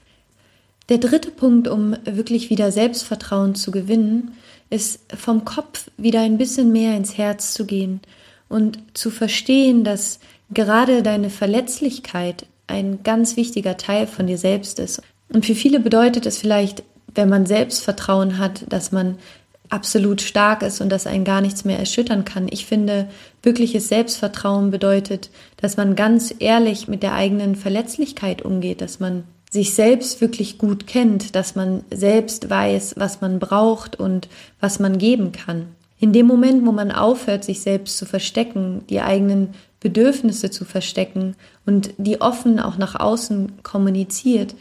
Der 0.89 0.97
dritte 0.97 1.29
Punkt, 1.29 1.67
um 1.67 1.95
wirklich 2.03 2.49
wieder 2.49 2.71
Selbstvertrauen 2.71 3.53
zu 3.53 3.69
gewinnen, 3.69 4.33
ist 4.71 5.01
vom 5.15 5.45
Kopf 5.45 5.91
wieder 5.97 6.21
ein 6.21 6.39
bisschen 6.39 6.71
mehr 6.71 6.97
ins 6.97 7.15
Herz 7.15 7.53
zu 7.53 7.67
gehen 7.67 8.01
und 8.49 8.79
zu 8.95 9.11
verstehen, 9.11 9.83
dass 9.83 10.19
gerade 10.49 11.03
deine 11.03 11.29
Verletzlichkeit 11.29 12.47
ein 12.65 13.03
ganz 13.03 13.37
wichtiger 13.37 13.77
Teil 13.77 14.07
von 14.07 14.25
dir 14.25 14.39
selbst 14.39 14.79
ist. 14.79 15.03
Und 15.31 15.45
für 15.45 15.53
viele 15.53 15.79
bedeutet 15.79 16.25
es 16.25 16.39
vielleicht, 16.39 16.81
wenn 17.13 17.29
man 17.29 17.45
Selbstvertrauen 17.45 18.39
hat, 18.39 18.65
dass 18.73 18.91
man 18.91 19.19
absolut 19.69 20.21
stark 20.21 20.61
ist 20.61 20.81
und 20.81 20.89
dass 20.89 21.07
einen 21.07 21.23
gar 21.23 21.41
nichts 21.41 21.65
mehr 21.65 21.79
erschüttern 21.79 22.25
kann. 22.25 22.47
Ich 22.49 22.65
finde, 22.65 23.07
wirkliches 23.43 23.87
Selbstvertrauen 23.87 24.71
bedeutet, 24.71 25.29
dass 25.57 25.77
man 25.77 25.95
ganz 25.95 26.33
ehrlich 26.39 26.87
mit 26.87 27.03
der 27.03 27.13
eigenen 27.13 27.55
Verletzlichkeit 27.55 28.41
umgeht, 28.41 28.81
dass 28.81 28.99
man 28.99 29.23
sich 29.49 29.73
selbst 29.73 30.21
wirklich 30.21 30.57
gut 30.57 30.85
kennt, 30.87 31.35
dass 31.35 31.55
man 31.55 31.83
selbst 31.91 32.49
weiß, 32.49 32.95
was 32.97 33.21
man 33.21 33.39
braucht 33.39 33.99
und 33.99 34.27
was 34.59 34.79
man 34.79 34.97
geben 34.97 35.31
kann. 35.31 35.67
In 35.97 36.11
dem 36.11 36.27
Moment, 36.27 36.65
wo 36.65 36.71
man 36.71 36.91
aufhört, 36.91 37.45
sich 37.45 37.61
selbst 37.61 37.97
zu 37.97 38.05
verstecken, 38.05 38.83
die 38.89 39.01
eigenen 39.01 39.53
Bedürfnisse 39.79 40.51
zu 40.51 40.65
verstecken 40.65 41.35
und 41.65 41.93
die 41.97 42.19
offen 42.19 42.59
auch 42.59 42.77
nach 42.77 42.95
außen 42.95 43.63
kommuniziert, 43.63 44.55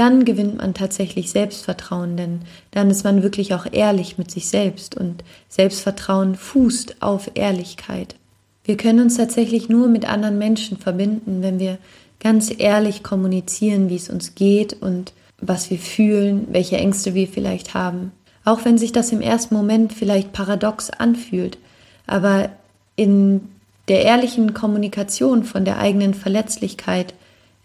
dann 0.00 0.24
gewinnt 0.24 0.56
man 0.56 0.72
tatsächlich 0.72 1.30
Selbstvertrauen, 1.30 2.16
denn 2.16 2.40
dann 2.70 2.90
ist 2.90 3.04
man 3.04 3.22
wirklich 3.22 3.52
auch 3.52 3.66
ehrlich 3.70 4.16
mit 4.16 4.30
sich 4.30 4.48
selbst 4.48 4.94
und 4.94 5.22
Selbstvertrauen 5.50 6.36
fußt 6.36 7.02
auf 7.02 7.30
Ehrlichkeit. 7.34 8.16
Wir 8.64 8.78
können 8.78 9.00
uns 9.00 9.18
tatsächlich 9.18 9.68
nur 9.68 9.88
mit 9.88 10.08
anderen 10.08 10.38
Menschen 10.38 10.78
verbinden, 10.78 11.42
wenn 11.42 11.58
wir 11.58 11.76
ganz 12.18 12.50
ehrlich 12.56 13.02
kommunizieren, 13.02 13.90
wie 13.90 13.96
es 13.96 14.08
uns 14.08 14.34
geht 14.34 14.72
und 14.80 15.12
was 15.38 15.68
wir 15.68 15.78
fühlen, 15.78 16.48
welche 16.50 16.78
Ängste 16.78 17.12
wir 17.12 17.28
vielleicht 17.28 17.74
haben. 17.74 18.12
Auch 18.46 18.64
wenn 18.64 18.78
sich 18.78 18.92
das 18.92 19.12
im 19.12 19.20
ersten 19.20 19.54
Moment 19.54 19.92
vielleicht 19.92 20.32
paradox 20.32 20.88
anfühlt, 20.88 21.58
aber 22.06 22.48
in 22.96 23.48
der 23.88 24.02
ehrlichen 24.04 24.54
Kommunikation 24.54 25.44
von 25.44 25.66
der 25.66 25.78
eigenen 25.78 26.14
Verletzlichkeit 26.14 27.12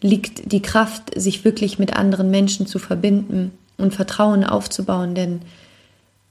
liegt 0.02 0.52
die 0.52 0.62
Kraft, 0.62 1.20
sich 1.20 1.46
wirklich 1.46 1.80
mit 1.80 1.96
anderen 1.96 2.30
Menschen 2.30 2.68
zu 2.68 2.80
verbinden 2.80 3.52
und 3.78 3.94
Vertrauen 3.94 4.44
aufzubauen, 4.44 5.16
denn 5.16 5.42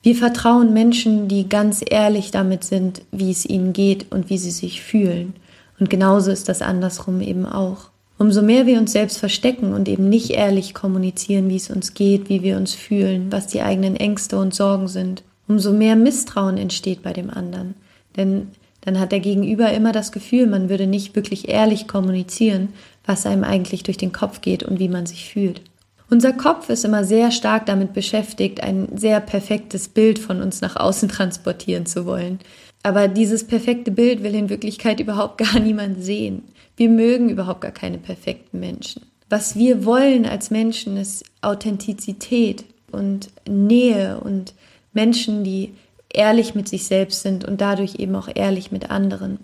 wir 0.03 0.15
vertrauen 0.15 0.75
Menschen, 0.75 1.29
die 1.29 1.49
ganz 1.49 1.83
ehrlich 1.89 2.31
damit 2.31 2.63
sind, 2.63 3.01
wie 3.11 3.31
es 3.31 3.47
ihnen 3.47 3.73
geht 3.73 4.13
und 4.13 4.29
wie 4.29 4.37
sie 4.37 4.51
sich 4.51 4.83
fühlen. 4.83 5.33
Und 5.81 5.89
genauso 5.89 6.31
ist 6.31 6.49
das 6.51 6.61
andersrum 6.61 7.23
eben 7.23 7.47
auch. 7.47 7.89
Umso 8.19 8.43
mehr 8.43 8.67
wir 8.67 8.79
uns 8.79 8.93
selbst 8.93 9.19
verstecken 9.19 9.73
und 9.73 9.89
eben 9.89 10.09
nicht 10.09 10.31
ehrlich 10.31 10.75
kommunizieren, 10.75 11.49
wie 11.49 11.57
es 11.57 11.71
uns 11.71 11.95
geht, 11.95 12.29
wie 12.29 12.43
wir 12.43 12.59
uns 12.59 12.75
fühlen, 12.75 13.33
was 13.33 13.47
die 13.47 13.63
eigenen 13.63 13.97
Ängste 13.97 14.39
und 14.39 14.55
Sorgen 14.55 14.89
sind, 14.89 15.23
umso 15.49 15.73
mehr 15.73 15.97
Misstrauen 15.97 16.59
entsteht 16.59 17.03
bei 17.03 17.13
dem 17.13 17.31
anderen. 17.31 17.75
Denn 18.17 18.49
dann 18.83 19.01
hat 19.01 19.11
der 19.11 19.21
Gegenüber 19.21 19.73
immer 19.73 19.93
das 19.93 20.13
Gefühl, 20.13 20.47
man 20.47 20.69
würde 20.69 20.87
nicht 20.87 21.17
wirklich 21.17 21.49
ehrlich 21.49 21.89
kommunizieren, 21.89 22.69
was 23.07 23.27
einem 23.27 23.45
eigentlich 23.45 23.83
durch 23.83 23.97
den 23.97 24.13
Kopf 24.13 24.41
geht 24.41 24.63
und 24.63 24.79
wie 24.79 24.89
man 24.89 25.07
sich 25.07 25.29
fühlt. 25.29 25.63
Unser 26.11 26.33
Kopf 26.33 26.69
ist 26.69 26.85
immer 26.85 27.05
sehr 27.05 27.31
stark 27.31 27.67
damit 27.67 27.93
beschäftigt, 27.93 28.63
ein 28.63 28.97
sehr 28.97 29.21
perfektes 29.21 29.89
Bild 29.89 30.19
von 30.19 30.43
uns 30.43 30.61
nach 30.61 30.77
außen 30.77 31.09
transportieren 31.11 31.87
zu 31.87 32.07
wollen. 32.07 32.39
Aber 32.83 33.09
dieses 33.09 33.47
perfekte 33.47 33.91
Bild 33.91 34.23
will 34.23 34.35
in 34.35 34.51
Wirklichkeit 34.51 35.01
überhaupt 35.01 35.39
gar 35.39 35.59
niemand 35.59 36.05
sehen. 36.05 36.43
Wir 36.77 36.91
mögen 36.91 37.31
überhaupt 37.31 37.63
gar 37.63 37.73
keine 37.73 37.99
perfekten 37.99 38.61
Menschen. 38.61 39.03
Was 39.31 39.57
wir 39.57 39.87
wollen 39.87 40.27
als 40.27 40.51
Menschen 40.51 40.97
ist 40.99 41.25
Authentizität 41.41 42.65
und 42.93 43.31
Nähe 43.49 44.21
und 44.21 44.55
Menschen, 44.93 45.45
die 45.45 45.75
ehrlich 46.11 46.55
mit 46.55 46.69
sich 46.69 46.87
selbst 46.87 47.23
sind 47.23 47.45
und 47.45 47.61
dadurch 47.61 47.97
eben 47.97 48.15
auch 48.17 48.29
ehrlich 48.33 48.71
mit 48.71 48.91
anderen. 48.91 49.39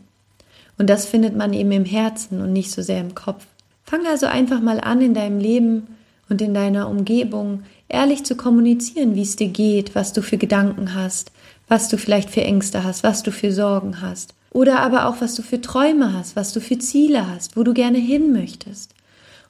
Und 0.80 0.88
das 0.88 1.04
findet 1.04 1.36
man 1.36 1.52
eben 1.52 1.72
im 1.72 1.84
Herzen 1.84 2.40
und 2.40 2.54
nicht 2.54 2.70
so 2.70 2.80
sehr 2.80 3.02
im 3.02 3.14
Kopf. 3.14 3.44
Fang 3.84 4.06
also 4.06 4.24
einfach 4.24 4.62
mal 4.62 4.80
an, 4.80 5.02
in 5.02 5.12
deinem 5.12 5.38
Leben 5.38 5.88
und 6.30 6.40
in 6.40 6.54
deiner 6.54 6.88
Umgebung 6.88 7.64
ehrlich 7.90 8.24
zu 8.24 8.34
kommunizieren, 8.34 9.14
wie 9.14 9.20
es 9.20 9.36
dir 9.36 9.48
geht, 9.48 9.94
was 9.94 10.14
du 10.14 10.22
für 10.22 10.38
Gedanken 10.38 10.94
hast, 10.94 11.32
was 11.68 11.90
du 11.90 11.98
vielleicht 11.98 12.30
für 12.30 12.40
Ängste 12.40 12.82
hast, 12.82 13.02
was 13.02 13.22
du 13.22 13.30
für 13.30 13.52
Sorgen 13.52 14.00
hast. 14.00 14.32
Oder 14.52 14.80
aber 14.80 15.04
auch, 15.04 15.20
was 15.20 15.34
du 15.34 15.42
für 15.42 15.60
Träume 15.60 16.14
hast, 16.14 16.34
was 16.34 16.54
du 16.54 16.62
für 16.62 16.78
Ziele 16.78 17.28
hast, 17.28 17.58
wo 17.58 17.62
du 17.62 17.74
gerne 17.74 17.98
hin 17.98 18.32
möchtest. 18.32 18.94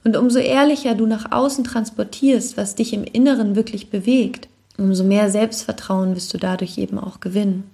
Und 0.03 0.17
umso 0.17 0.41
ehrlicher 0.41 0.97
du 0.97 1.07
nach 1.07 1.31
außen 1.31 1.63
transportierst, 1.63 2.57
was 2.57 2.75
dich 2.75 2.93
im 2.93 3.05
Inneren 3.05 3.55
wirklich 3.55 3.89
bewegt, 3.89 4.49
umso 4.79 5.05
mehr 5.05 5.31
Selbstvertrauen 5.31 6.17
wirst 6.17 6.35
du 6.35 6.39
dadurch 6.39 6.77
eben 6.77 6.99
auch 6.99 7.21
gewinnen. 7.21 7.71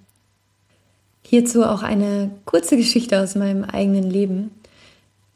Hierzu 1.29 1.65
auch 1.65 1.83
eine 1.83 2.31
kurze 2.45 2.77
Geschichte 2.77 3.19
aus 3.19 3.35
meinem 3.35 3.65
eigenen 3.65 4.09
Leben. 4.09 4.51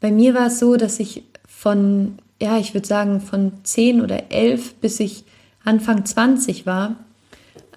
Bei 0.00 0.10
mir 0.10 0.32
war 0.32 0.46
es 0.46 0.58
so, 0.58 0.76
dass 0.76 0.98
ich 0.98 1.22
von, 1.46 2.14
ja, 2.40 2.56
ich 2.56 2.72
würde 2.72 2.88
sagen, 2.88 3.20
von 3.20 3.52
10 3.62 4.00
oder 4.00 4.32
11 4.32 4.76
bis 4.76 5.00
ich 5.00 5.24
Anfang 5.64 6.06
20 6.06 6.64
war, 6.64 6.96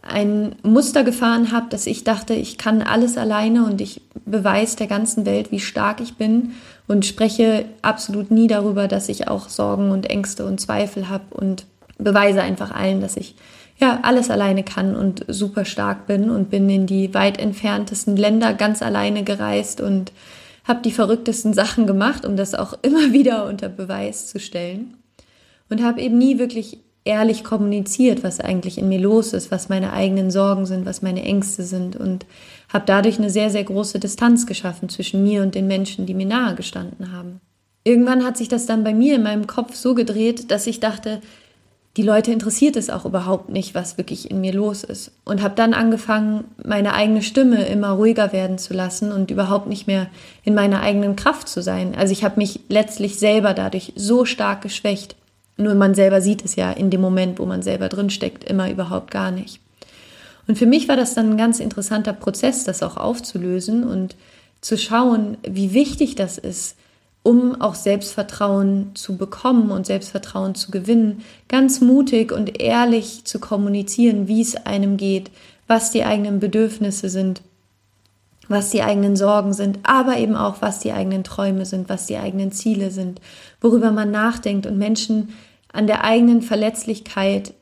ein 0.01 0.55
Muster 0.63 1.03
gefahren 1.03 1.51
habe, 1.51 1.65
dass 1.69 1.88
ich 1.88 2.05
dachte, 2.05 2.36
ich 2.36 2.57
kann 2.57 2.81
alles 2.81 3.17
alleine 3.17 3.65
und 3.65 3.81
ich 3.81 4.01
beweise 4.25 4.77
der 4.77 4.88
ganzen 4.88 5.25
Welt, 5.25 5.51
wie 5.51 5.60
stark 5.60 6.00
ich 6.00 6.15
bin 6.15 6.53
und 6.88 7.05
spreche 7.05 7.65
absolut 7.81 8.31
nie 8.31 8.48
darüber, 8.48 8.88
dass 8.88 9.10
ich 9.10 9.27
auch 9.27 9.50
Sorgen 9.50 9.91
und 9.91 10.10
Ängste 10.10 10.45
und 10.45 10.62
Zweifel 10.62 11.10
habe 11.10 11.36
und 11.36 11.65
beweise 11.98 12.41
einfach 12.41 12.72
allen, 12.72 13.01
dass 13.01 13.17
ich 13.17 13.36
ja, 13.77 14.00
alles 14.03 14.29
alleine 14.29 14.63
kann 14.63 14.96
und 14.96 15.25
super 15.27 15.65
stark 15.65 16.08
bin 16.08 16.29
und 16.29 16.50
bin 16.50 16.70
in 16.70 16.88
die 16.88 17.13
weit 17.13 17.39
entferntesten 17.39 18.15
Länder 18.15 18.53
ganz 18.53 18.82
alleine 18.82 19.24
gereist 19.24 19.82
und 19.82 20.12
habe 20.63 20.82
die 20.82 20.91
verrücktesten 20.91 21.53
Sachen 21.53 21.86
gemacht, 21.86 22.25
um 22.25 22.38
das 22.38 22.55
auch 22.55 22.74
immer 22.82 23.12
wieder 23.12 23.46
unter 23.46 23.70
Beweis 23.70 24.27
zu 24.27 24.39
stellen. 24.39 24.96
Und 25.70 25.84
habe 25.84 26.01
eben 26.01 26.17
nie 26.17 26.38
wirklich 26.38 26.79
ehrlich 27.05 27.44
kommuniziert, 27.44 28.24
was 28.24 28.39
eigentlich 28.39 28.77
in 28.77 28.89
mir 28.89 29.00
los 29.00 29.34
ist, 29.34 29.51
was 29.51 29.70
meine 29.70 29.94
eigenen 29.94 30.32
Sorgen 30.32 30.65
sind, 30.65 30.86
was 30.86 31.01
meine 31.01 31.24
Ängste 31.24 31.63
sind 31.63 31.96
und 31.96 32.25
habe 32.74 32.86
dadurch 32.88 33.20
eine 33.20 33.29
sehr, 33.29 33.51
sehr 33.51 33.63
große 33.63 34.00
Distanz 34.00 34.48
geschaffen 34.48 34.89
zwischen 34.89 35.24
mir 35.24 35.44
und 35.44 35.53
den 35.53 35.67
Menschen, 35.67 36.08
die 36.08 36.15
mir 36.15 36.25
nahe 36.25 36.55
gestanden 36.55 37.12
haben. 37.12 37.41
Irgendwann 37.84 38.24
hat 38.24 38.38
sich 38.38 38.48
das 38.48 38.65
dann 38.65 38.84
bei 38.84 38.96
mir 38.96 39.15
in 39.15 39.24
meinem 39.24 39.46
Kopf 39.46 39.75
so 39.75 39.94
gedreht, 39.94 40.50
dass 40.50 40.65
ich 40.65 40.79
dachte, 40.79 41.22
die 41.98 42.04
Leute 42.04 42.32
interessiert 42.32 42.75
es 42.75 42.90
auch 42.90 43.06
überhaupt 43.06 43.50
nicht, 43.50 43.74
was 43.74 43.98
wirklich 43.98 44.30
in 44.30 44.42
mir 44.42 44.54
los 44.54 44.84
ist. 44.84 45.12
Und 45.24 45.42
habe 45.42 45.56
dann 45.56 45.74
angefangen, 45.74 46.44
meine 46.64 46.94
eigene 46.94 47.22
Stimme 47.22 47.66
immer 47.66 47.92
ruhiger 47.92 48.34
werden 48.34 48.58
zu 48.58 48.74
lassen 48.74 49.14
und 49.14 49.32
überhaupt 49.32 49.68
nicht 49.68 49.88
mehr 49.88 50.08
in 50.44 50.56
meiner 50.56 50.82
eigenen 50.82 51.16
Kraft 51.16 51.48
zu 51.48 51.62
sein. 51.62 51.96
Also 51.96 52.12
ich 52.12 52.25
habe 52.25 52.38
mich 52.38 52.60
letztlich 52.68 53.18
selber 53.18 53.54
dadurch 53.54 53.94
so 53.96 54.25
stark 54.25 54.62
geschwächt. 54.62 55.16
Nur 55.56 55.74
man 55.75 55.96
selber 55.96 56.20
sieht 56.20 56.44
es 56.44 56.58
ja 56.58 56.70
in 56.72 56.90
dem 56.90 57.00
Moment, 57.00 57.40
wo 57.40 57.46
man 57.46 57.62
selber 57.62 57.88
drinsteckt, 57.88 58.44
immer 58.44 58.70
überhaupt 58.70 59.10
gar 59.10 59.32
nicht. 59.32 59.62
Und 60.48 60.58
für 60.58 60.66
mich 60.66 60.90
war 60.90 60.98
das 60.98 61.14
dann 61.14 61.32
ein 61.32 61.38
ganz 61.38 61.62
interessanter 61.62 62.14
Prozess, 62.14 62.66
das 62.66 62.84
auch 62.84 62.98
aufzulösen 62.98 63.86
und 63.86 64.18
zu 64.60 64.78
schauen, 64.78 65.38
wie 65.48 65.74
wichtig 65.74 66.16
das 66.16 66.38
ist, 66.38 66.75
um 67.25 67.60
auch 67.60 67.74
Selbstvertrauen 67.74 68.91
zu 68.94 69.17
bekommen 69.17 69.72
und 69.72 69.88
Selbstvertrauen 69.88 70.53
zu 70.53 70.70
gewinnen, 70.70 71.24
ganz 71.48 71.82
mutig 71.82 72.32
und 72.32 72.62
ehrlich 72.62 73.25
zu 73.25 73.39
kommunizieren, 73.39 74.27
wie 74.27 74.41
es 74.41 74.55
einem 74.67 74.96
geht, 74.96 75.32
was 75.65 75.89
die 75.89 76.03
eigenen 76.03 76.39
Bedürfnisse 76.39 77.10
sind, 77.10 77.41
was 78.48 78.70
die 78.70 78.84
eigenen 78.84 79.15
Sorgen 79.15 79.53
sind, 79.53 79.79
aber 79.82 80.20
eben 80.20 80.36
auch, 80.36 80.62
was 80.62 80.77
die 80.77 80.91
eigenen 80.91 81.24
Träume 81.24 81.65
sind, 81.65 81.89
was 81.89 82.05
die 82.05 82.17
eigenen 82.17 82.51
Ziele 82.51 82.91
sind, 82.91 83.22
worüber 83.60 83.89
man 83.89 84.12
nachdenkt 84.12 84.67
und 84.67 84.77
Menschen 84.77 85.29
an 85.74 85.88
der 85.88 86.03
eigenen 86.03 86.44
Verletzlichkeit 86.44 87.55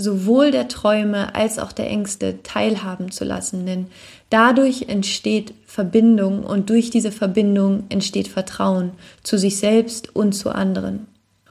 sowohl 0.00 0.50
der 0.50 0.68
Träume 0.68 1.34
als 1.34 1.58
auch 1.58 1.72
der 1.72 1.88
Ängste 1.88 2.42
teilhaben 2.42 3.10
zu 3.10 3.24
lassen. 3.24 3.66
Denn 3.66 3.86
dadurch 4.30 4.86
entsteht 4.88 5.52
Verbindung 5.66 6.42
und 6.44 6.70
durch 6.70 6.90
diese 6.90 7.12
Verbindung 7.12 7.84
entsteht 7.90 8.28
Vertrauen 8.28 8.92
zu 9.22 9.38
sich 9.38 9.58
selbst 9.58 10.14
und 10.16 10.32
zu 10.32 10.50
anderen. 10.50 11.06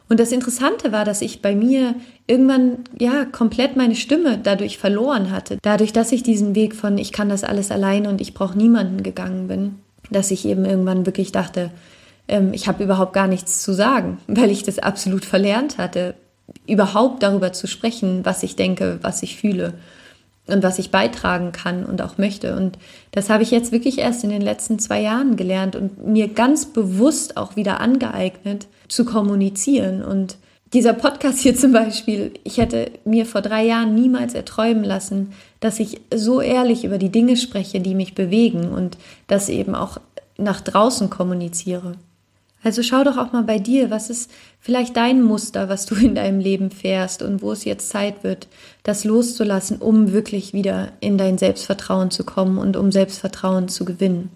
Und 0.09 0.19
das 0.19 0.31
Interessante 0.31 0.91
war, 0.91 1.05
dass 1.05 1.21
ich 1.21 1.43
bei 1.43 1.55
mir 1.55 1.93
irgendwann 2.25 2.79
ja 2.97 3.25
komplett 3.25 3.75
meine 3.75 3.95
Stimme 3.95 4.39
dadurch 4.41 4.79
verloren 4.79 5.31
hatte. 5.31 5.59
Dadurch, 5.61 5.93
dass 5.93 6.11
ich 6.11 6.23
diesen 6.23 6.55
Weg 6.55 6.75
von 6.75 6.97
ich 6.97 7.11
kann 7.11 7.29
das 7.29 7.43
alles 7.43 7.69
alleine 7.69 8.09
und 8.09 8.19
ich 8.19 8.33
brauche 8.33 8.57
niemanden 8.57 9.03
gegangen 9.03 9.47
bin, 9.47 9.75
dass 10.09 10.31
ich 10.31 10.45
eben 10.45 10.65
irgendwann 10.65 11.05
wirklich 11.05 11.31
dachte, 11.31 11.69
ähm, 12.27 12.53
ich 12.53 12.67
habe 12.67 12.83
überhaupt 12.83 13.13
gar 13.13 13.27
nichts 13.27 13.61
zu 13.61 13.71
sagen, 13.73 14.17
weil 14.27 14.49
ich 14.49 14.63
das 14.63 14.79
absolut 14.79 15.25
verlernt 15.25 15.77
hatte, 15.77 16.15
überhaupt 16.67 17.23
darüber 17.23 17.53
zu 17.53 17.67
sprechen, 17.67 18.25
was 18.25 18.43
ich 18.43 18.55
denke, 18.55 18.99
was 19.01 19.23
ich 19.23 19.37
fühle. 19.37 19.73
und 20.47 20.63
was 20.63 20.79
ich 20.79 20.89
beitragen 20.89 21.51
kann 21.51 21.85
und 21.85 22.01
auch 22.01 22.17
möchte. 22.17 22.55
Und 22.55 22.79
das 23.11 23.29
habe 23.29 23.43
ich 23.43 23.51
jetzt 23.51 23.71
wirklich 23.71 23.99
erst 23.99 24.23
in 24.23 24.31
den 24.31 24.41
letzten 24.41 24.79
zwei 24.79 24.99
Jahren 24.99 25.35
gelernt 25.35 25.75
und 25.75 26.07
mir 26.07 26.27
ganz 26.27 26.65
bewusst 26.65 27.37
auch 27.37 27.55
wieder 27.55 27.79
angeeignet, 27.79 28.65
zu 28.87 29.05
kommunizieren. 29.05 30.03
Und 30.03 30.37
dieser 30.73 30.93
Podcast 30.93 31.39
hier 31.39 31.55
zum 31.55 31.71
Beispiel, 31.71 32.33
ich 32.43 32.57
hätte 32.57 32.91
mir 33.05 33.25
vor 33.25 33.41
drei 33.41 33.65
Jahren 33.65 33.95
niemals 33.95 34.33
erträumen 34.33 34.83
lassen, 34.83 35.33
dass 35.59 35.79
ich 35.79 36.01
so 36.13 36.41
ehrlich 36.41 36.83
über 36.83 36.97
die 36.97 37.11
Dinge 37.11 37.37
spreche, 37.37 37.79
die 37.79 37.95
mich 37.95 38.15
bewegen 38.15 38.69
und 38.69 38.97
das 39.27 39.49
eben 39.49 39.75
auch 39.75 39.99
nach 40.37 40.61
draußen 40.61 41.09
kommuniziere. 41.09 41.95
Also 42.61 42.83
schau 42.83 43.03
doch 43.03 43.17
auch 43.17 43.31
mal 43.31 43.43
bei 43.43 43.57
dir, 43.57 43.89
was 43.89 44.09
ist 44.09 44.29
vielleicht 44.59 44.97
dein 44.97 45.23
Muster, 45.23 45.69
was 45.69 45.85
du 45.85 45.95
in 45.95 46.15
deinem 46.15 46.39
Leben 46.39 46.71
fährst 46.71 47.21
und 47.21 47.41
wo 47.41 47.51
es 47.51 47.63
jetzt 47.63 47.89
Zeit 47.89 48.23
wird, 48.23 48.47
das 48.83 49.05
loszulassen, 49.05 49.77
um 49.77 50.11
wirklich 50.11 50.53
wieder 50.53 50.91
in 50.99 51.17
dein 51.17 51.37
Selbstvertrauen 51.37 52.11
zu 52.11 52.25
kommen 52.25 52.57
und 52.57 52.75
um 52.75 52.91
Selbstvertrauen 52.91 53.69
zu 53.69 53.85
gewinnen. 53.85 54.29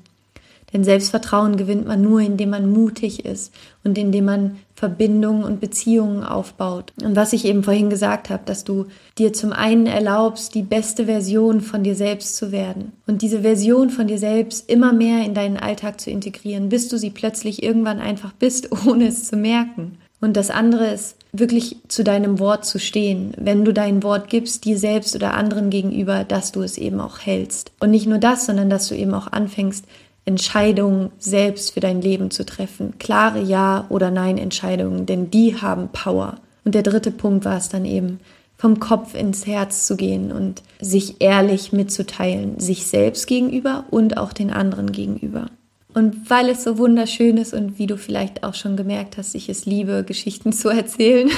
Denn 0.73 0.83
Selbstvertrauen 0.83 1.55
gewinnt 1.55 1.87
man 1.87 2.01
nur, 2.01 2.19
indem 2.19 2.49
man 2.49 2.69
mutig 2.69 3.25
ist 3.25 3.53
und 3.83 3.97
indem 3.97 4.25
man 4.25 4.57
Verbindungen 4.75 5.43
und 5.43 5.61
Beziehungen 5.61 6.23
aufbaut. 6.23 6.91
Und 7.01 7.15
was 7.15 7.31
ich 7.31 7.45
eben 7.45 7.63
vorhin 7.63 7.89
gesagt 7.91 8.29
habe, 8.29 8.43
dass 8.45 8.63
du 8.63 8.87
dir 9.17 9.31
zum 9.31 9.53
einen 9.53 9.85
erlaubst, 9.85 10.55
die 10.55 10.63
beste 10.63 11.05
Version 11.05 11.61
von 11.61 11.83
dir 11.83 11.95
selbst 11.95 12.35
zu 12.35 12.51
werden 12.51 12.91
und 13.05 13.21
diese 13.21 13.41
Version 13.41 13.91
von 13.91 14.07
dir 14.07 14.17
selbst 14.17 14.69
immer 14.69 14.91
mehr 14.91 15.23
in 15.23 15.35
deinen 15.35 15.57
Alltag 15.57 16.01
zu 16.01 16.09
integrieren, 16.09 16.69
bis 16.69 16.89
du 16.89 16.97
sie 16.97 17.11
plötzlich 17.11 17.61
irgendwann 17.61 17.99
einfach 17.99 18.33
bist, 18.33 18.69
ohne 18.87 19.07
es 19.07 19.27
zu 19.27 19.37
merken. 19.37 19.99
Und 20.19 20.37
das 20.37 20.49
andere 20.49 20.87
ist, 20.87 21.17
wirklich 21.33 21.75
zu 21.89 22.03
deinem 22.03 22.39
Wort 22.39 22.63
zu 22.63 22.79
stehen, 22.79 23.33
wenn 23.37 23.65
du 23.65 23.73
dein 23.73 24.03
Wort 24.03 24.29
gibst, 24.29 24.63
dir 24.63 24.77
selbst 24.77 25.15
oder 25.15 25.33
anderen 25.33 25.69
gegenüber, 25.69 26.23
dass 26.23 26.51
du 26.51 26.61
es 26.61 26.77
eben 26.77 27.01
auch 27.01 27.19
hältst. 27.19 27.71
Und 27.81 27.91
nicht 27.91 28.07
nur 28.07 28.19
das, 28.19 28.45
sondern 28.45 28.69
dass 28.69 28.87
du 28.87 28.95
eben 28.95 29.13
auch 29.13 29.27
anfängst, 29.27 29.85
Entscheidungen 30.25 31.11
selbst 31.19 31.73
für 31.73 31.79
dein 31.79 32.01
Leben 32.01 32.31
zu 32.31 32.45
treffen. 32.45 32.93
Klare 32.99 33.41
Ja- 33.41 33.85
oder 33.89 34.11
Nein-Entscheidungen, 34.11 35.05
denn 35.05 35.29
die 35.29 35.61
haben 35.61 35.89
Power. 35.89 36.35
Und 36.63 36.75
der 36.75 36.83
dritte 36.83 37.11
Punkt 37.11 37.45
war 37.45 37.57
es 37.57 37.69
dann 37.69 37.85
eben, 37.85 38.19
vom 38.57 38.79
Kopf 38.79 39.13
ins 39.13 39.45
Herz 39.45 39.85
zu 39.85 39.97
gehen 39.97 40.31
und 40.31 40.61
sich 40.79 41.19
ehrlich 41.19 41.73
mitzuteilen, 41.73 42.59
sich 42.59 42.87
selbst 42.87 43.27
gegenüber 43.27 43.83
und 43.89 44.15
auch 44.15 44.31
den 44.31 44.51
anderen 44.51 44.93
gegenüber. 44.93 45.47
Und 45.93 46.29
weil 46.29 46.49
es 46.49 46.63
so 46.63 46.77
wunderschön 46.77 47.37
ist 47.37 47.53
und 47.53 47.77
wie 47.77 47.87
du 47.87 47.97
vielleicht 47.97 48.43
auch 48.43 48.53
schon 48.53 48.77
gemerkt 48.77 49.17
hast, 49.17 49.35
ich 49.35 49.49
es 49.49 49.65
liebe, 49.65 50.03
Geschichten 50.05 50.53
zu 50.53 50.69
erzählen, 50.69 51.29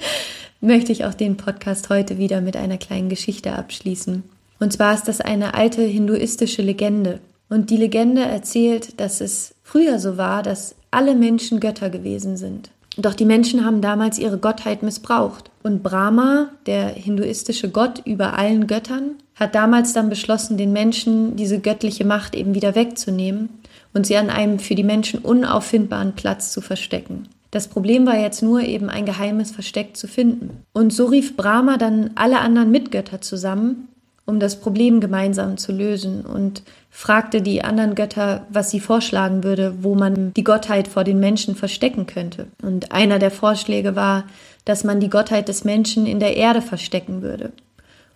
möchte 0.60 0.92
ich 0.92 1.04
auch 1.04 1.14
den 1.14 1.36
Podcast 1.36 1.88
heute 1.88 2.18
wieder 2.18 2.40
mit 2.40 2.56
einer 2.56 2.78
kleinen 2.78 3.08
Geschichte 3.08 3.52
abschließen. 3.52 4.24
Und 4.58 4.72
zwar 4.72 4.94
ist 4.94 5.06
das 5.06 5.20
eine 5.20 5.54
alte 5.54 5.82
hinduistische 5.82 6.62
Legende. 6.62 7.20
Und 7.48 7.70
die 7.70 7.76
Legende 7.76 8.22
erzählt, 8.22 9.00
dass 9.00 9.20
es 9.20 9.54
früher 9.62 9.98
so 9.98 10.16
war, 10.16 10.42
dass 10.42 10.74
alle 10.90 11.14
Menschen 11.14 11.60
Götter 11.60 11.90
gewesen 11.90 12.36
sind. 12.36 12.70
Doch 12.96 13.14
die 13.14 13.26
Menschen 13.26 13.64
haben 13.64 13.82
damals 13.82 14.18
ihre 14.18 14.38
Gottheit 14.38 14.82
missbraucht. 14.82 15.50
Und 15.62 15.82
Brahma, 15.82 16.48
der 16.66 16.88
hinduistische 16.88 17.70
Gott 17.70 18.00
über 18.06 18.38
allen 18.38 18.66
Göttern, 18.66 19.16
hat 19.34 19.54
damals 19.54 19.92
dann 19.92 20.08
beschlossen, 20.08 20.56
den 20.56 20.72
Menschen 20.72 21.36
diese 21.36 21.60
göttliche 21.60 22.06
Macht 22.06 22.34
eben 22.34 22.54
wieder 22.54 22.74
wegzunehmen 22.74 23.50
und 23.92 24.06
sie 24.06 24.16
an 24.16 24.30
einem 24.30 24.58
für 24.58 24.74
die 24.74 24.82
Menschen 24.82 25.20
unauffindbaren 25.20 26.14
Platz 26.14 26.52
zu 26.52 26.62
verstecken. 26.62 27.28
Das 27.50 27.68
Problem 27.68 28.06
war 28.06 28.18
jetzt 28.18 28.42
nur 28.42 28.62
eben 28.62 28.88
ein 28.88 29.06
geheimes 29.06 29.50
Versteck 29.50 29.96
zu 29.96 30.08
finden. 30.08 30.62
Und 30.72 30.92
so 30.92 31.06
rief 31.06 31.36
Brahma 31.36 31.76
dann 31.76 32.10
alle 32.14 32.40
anderen 32.40 32.70
Mitgötter 32.70 33.20
zusammen 33.20 33.88
um 34.26 34.40
das 34.40 34.60
Problem 34.60 35.00
gemeinsam 35.00 35.56
zu 35.56 35.72
lösen 35.72 36.26
und 36.26 36.62
fragte 36.90 37.40
die 37.40 37.62
anderen 37.62 37.94
Götter, 37.94 38.46
was 38.50 38.70
sie 38.70 38.80
vorschlagen 38.80 39.44
würde, 39.44 39.82
wo 39.82 39.94
man 39.94 40.34
die 40.34 40.44
Gottheit 40.44 40.88
vor 40.88 41.04
den 41.04 41.20
Menschen 41.20 41.54
verstecken 41.54 42.06
könnte. 42.06 42.48
Und 42.62 42.92
einer 42.92 43.18
der 43.18 43.30
Vorschläge 43.30 43.96
war, 43.96 44.24
dass 44.64 44.82
man 44.82 44.98
die 44.98 45.10
Gottheit 45.10 45.48
des 45.48 45.64
Menschen 45.64 46.06
in 46.06 46.20
der 46.20 46.36
Erde 46.36 46.60
verstecken 46.60 47.22
würde. 47.22 47.52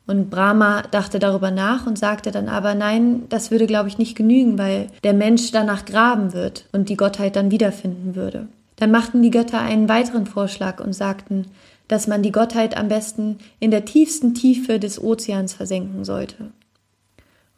Und 0.07 0.29
Brahma 0.29 0.83
dachte 0.91 1.21
darüber 1.21 1.53
nach 1.53 1.87
und 1.87 1.97
sagte 1.97 2.33
dann 2.33 2.49
aber, 2.49 2.75
nein, 2.75 3.23
das 3.29 3.53
würde, 3.53 3.67
glaube 3.67 3.89
ich, 3.89 3.99
nicht 3.99 4.17
genügen, 4.17 4.59
weil 4.59 4.89
der 5.05 5.13
Mensch 5.13 5.53
danach 5.53 5.85
graben 5.85 6.33
wird 6.33 6.65
und 6.73 6.89
die 6.89 6.97
Gottheit 6.97 7.37
dann 7.37 7.53
wiederfinden 7.53 8.17
würde. 8.17 8.49
Dann 8.75 8.91
machten 8.91 9.23
die 9.23 9.31
Götter 9.31 9.61
einen 9.61 9.89
weiteren 9.89 10.27
Vorschlag 10.27 10.81
und 10.81 10.95
sagten, 10.95 11.47
dass 11.91 12.07
man 12.07 12.23
die 12.23 12.31
Gottheit 12.31 12.77
am 12.77 12.87
besten 12.87 13.39
in 13.59 13.73
der 13.73 13.85
tiefsten 13.85 14.33
Tiefe 14.33 14.79
des 14.79 15.03
Ozeans 15.03 15.55
versenken 15.55 16.05
sollte. 16.05 16.53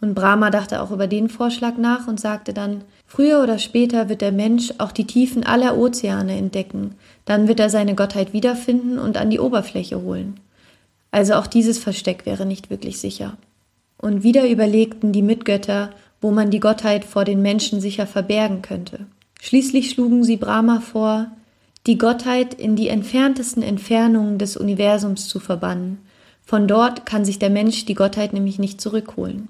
Und 0.01 0.15
Brahma 0.15 0.49
dachte 0.49 0.81
auch 0.81 0.91
über 0.91 1.07
den 1.07 1.29
Vorschlag 1.29 1.77
nach 1.77 2.09
und 2.09 2.19
sagte 2.19 2.55
dann, 2.55 2.81
früher 3.07 3.43
oder 3.43 3.59
später 3.59 4.09
wird 4.09 4.23
der 4.23 4.33
Mensch 4.33 4.73
auch 4.79 4.91
die 4.91 5.07
Tiefen 5.07 5.45
aller 5.45 5.77
Ozeane 5.77 6.35
entdecken, 6.35 6.95
dann 7.27 7.47
wird 7.47 7.61
er 7.61 7.69
seine 7.69 7.95
Gottheit 7.95 8.33
wiederfinden 8.33 8.99
und 8.99 9.19
an 9.19 9.29
die 9.29 9.39
Oberfläche 9.39 10.01
holen. 10.01 10.41
Also 11.11 11.35
auch 11.35 11.47
dieses 11.47 11.79
Versteck 11.79 12.25
wäre 12.25 12.47
nicht 12.47 12.71
wirklich 12.71 13.01
sicher. 13.01 13.37
Und 13.99 14.23
wieder 14.23 14.49
überlegten 14.49 15.13
die 15.13 15.21
Mitgötter, 15.21 15.91
wo 16.23 16.31
man 16.31 16.51
die 16.51 16.61
Gottheit 16.61 17.05
vor 17.05 17.27
den 17.27 17.43
Menschen 17.43 17.83
sicher 17.83 18.07
verbergen 18.07 18.63
könnte. 18.63 19.07
Schließlich 19.43 19.91
schlugen 19.91 20.25
sie 20.25 20.39
Brahma 20.39 20.81
vor, 20.81 21.27
die 21.87 21.99
Gottheit 21.99 22.55
in 22.55 22.77
die 22.77 22.89
entferntesten 22.89 23.63
Entfernungen 23.63 24.39
des 24.39 24.57
Universums 24.57 25.29
zu 25.29 25.41
verbannen. 25.41 25.99
Von 26.45 26.69
dort 26.69 27.07
kann 27.07 27.25
sich 27.25 27.39
der 27.39 27.51
Mensch 27.51 27.85
die 27.85 27.95
Gottheit 27.95 28.33
nämlich 28.33 28.59
nicht 28.59 28.81
zurückholen. 28.81 29.49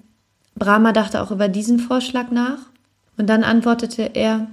Brahma 0.54 0.92
dachte 0.92 1.22
auch 1.22 1.30
über 1.30 1.48
diesen 1.48 1.78
Vorschlag 1.78 2.30
nach 2.30 2.58
und 3.16 3.28
dann 3.28 3.44
antwortete 3.44 4.10
er, 4.14 4.46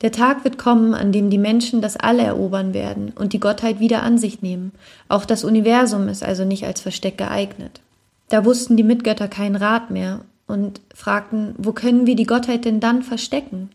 der 0.00 0.12
Tag 0.12 0.44
wird 0.44 0.58
kommen, 0.58 0.92
an 0.92 1.12
dem 1.12 1.30
die 1.30 1.38
Menschen 1.38 1.80
das 1.80 1.96
All 1.96 2.18
erobern 2.18 2.74
werden 2.74 3.12
und 3.14 3.32
die 3.32 3.40
Gottheit 3.40 3.80
wieder 3.80 4.02
an 4.02 4.18
sich 4.18 4.42
nehmen. 4.42 4.72
Auch 5.08 5.24
das 5.24 5.44
Universum 5.44 6.08
ist 6.08 6.22
also 6.22 6.44
nicht 6.44 6.66
als 6.66 6.80
Versteck 6.80 7.16
geeignet. 7.16 7.80
Da 8.28 8.44
wussten 8.44 8.76
die 8.76 8.82
Mitgötter 8.82 9.28
keinen 9.28 9.56
Rat 9.56 9.90
mehr 9.90 10.20
und 10.46 10.80
fragten, 10.94 11.54
wo 11.56 11.72
können 11.72 12.06
wir 12.06 12.16
die 12.16 12.26
Gottheit 12.26 12.64
denn 12.64 12.80
dann 12.80 13.02
verstecken? 13.02 13.70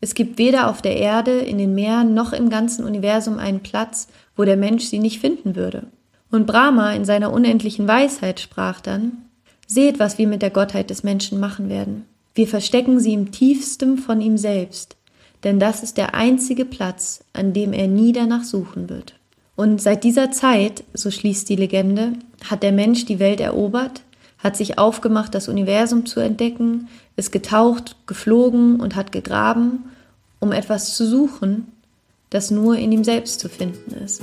Es 0.00 0.14
gibt 0.14 0.38
weder 0.38 0.68
auf 0.68 0.82
der 0.82 0.96
Erde, 0.96 1.38
in 1.38 1.58
den 1.58 1.74
Meeren 1.74 2.14
noch 2.14 2.32
im 2.32 2.50
ganzen 2.50 2.84
Universum 2.84 3.38
einen 3.38 3.60
Platz, 3.60 4.08
wo 4.36 4.44
der 4.44 4.56
Mensch 4.56 4.84
sie 4.84 4.98
nicht 4.98 5.20
finden 5.20 5.56
würde. 5.56 5.86
Und 6.30 6.46
Brahma 6.46 6.92
in 6.92 7.04
seiner 7.04 7.32
unendlichen 7.32 7.88
Weisheit 7.88 8.40
sprach 8.40 8.80
dann, 8.80 9.22
Seht, 9.66 9.98
was 9.98 10.16
wir 10.16 10.28
mit 10.28 10.42
der 10.42 10.50
Gottheit 10.50 10.90
des 10.90 11.02
Menschen 11.02 11.40
machen 11.40 11.68
werden. 11.68 12.04
Wir 12.36 12.46
verstecken 12.46 13.00
sie 13.00 13.14
im 13.14 13.32
tiefstem 13.32 13.98
von 13.98 14.20
ihm 14.20 14.36
selbst, 14.36 14.96
denn 15.42 15.58
das 15.58 15.82
ist 15.82 15.96
der 15.96 16.14
einzige 16.14 16.64
Platz, 16.64 17.24
an 17.32 17.52
dem 17.52 17.72
er 17.72 17.88
nie 17.88 18.12
danach 18.12 18.44
suchen 18.44 18.88
wird. 18.88 19.14
Und 19.56 19.80
seit 19.80 20.04
dieser 20.04 20.30
Zeit, 20.30 20.84
so 20.92 21.10
schließt 21.10 21.48
die 21.48 21.56
Legende, 21.56 22.12
hat 22.44 22.62
der 22.62 22.72
Mensch 22.72 23.06
die 23.06 23.18
Welt 23.18 23.40
erobert, 23.40 24.02
hat 24.46 24.56
sich 24.56 24.78
aufgemacht, 24.78 25.34
das 25.34 25.48
Universum 25.48 26.06
zu 26.06 26.20
entdecken, 26.20 26.86
ist 27.16 27.32
getaucht, 27.32 27.96
geflogen 28.06 28.78
und 28.78 28.94
hat 28.94 29.10
gegraben, 29.10 29.86
um 30.38 30.52
etwas 30.52 30.94
zu 30.94 31.04
suchen, 31.04 31.66
das 32.30 32.52
nur 32.52 32.76
in 32.76 32.92
ihm 32.92 33.02
selbst 33.02 33.40
zu 33.40 33.48
finden 33.48 33.92
ist. 34.04 34.22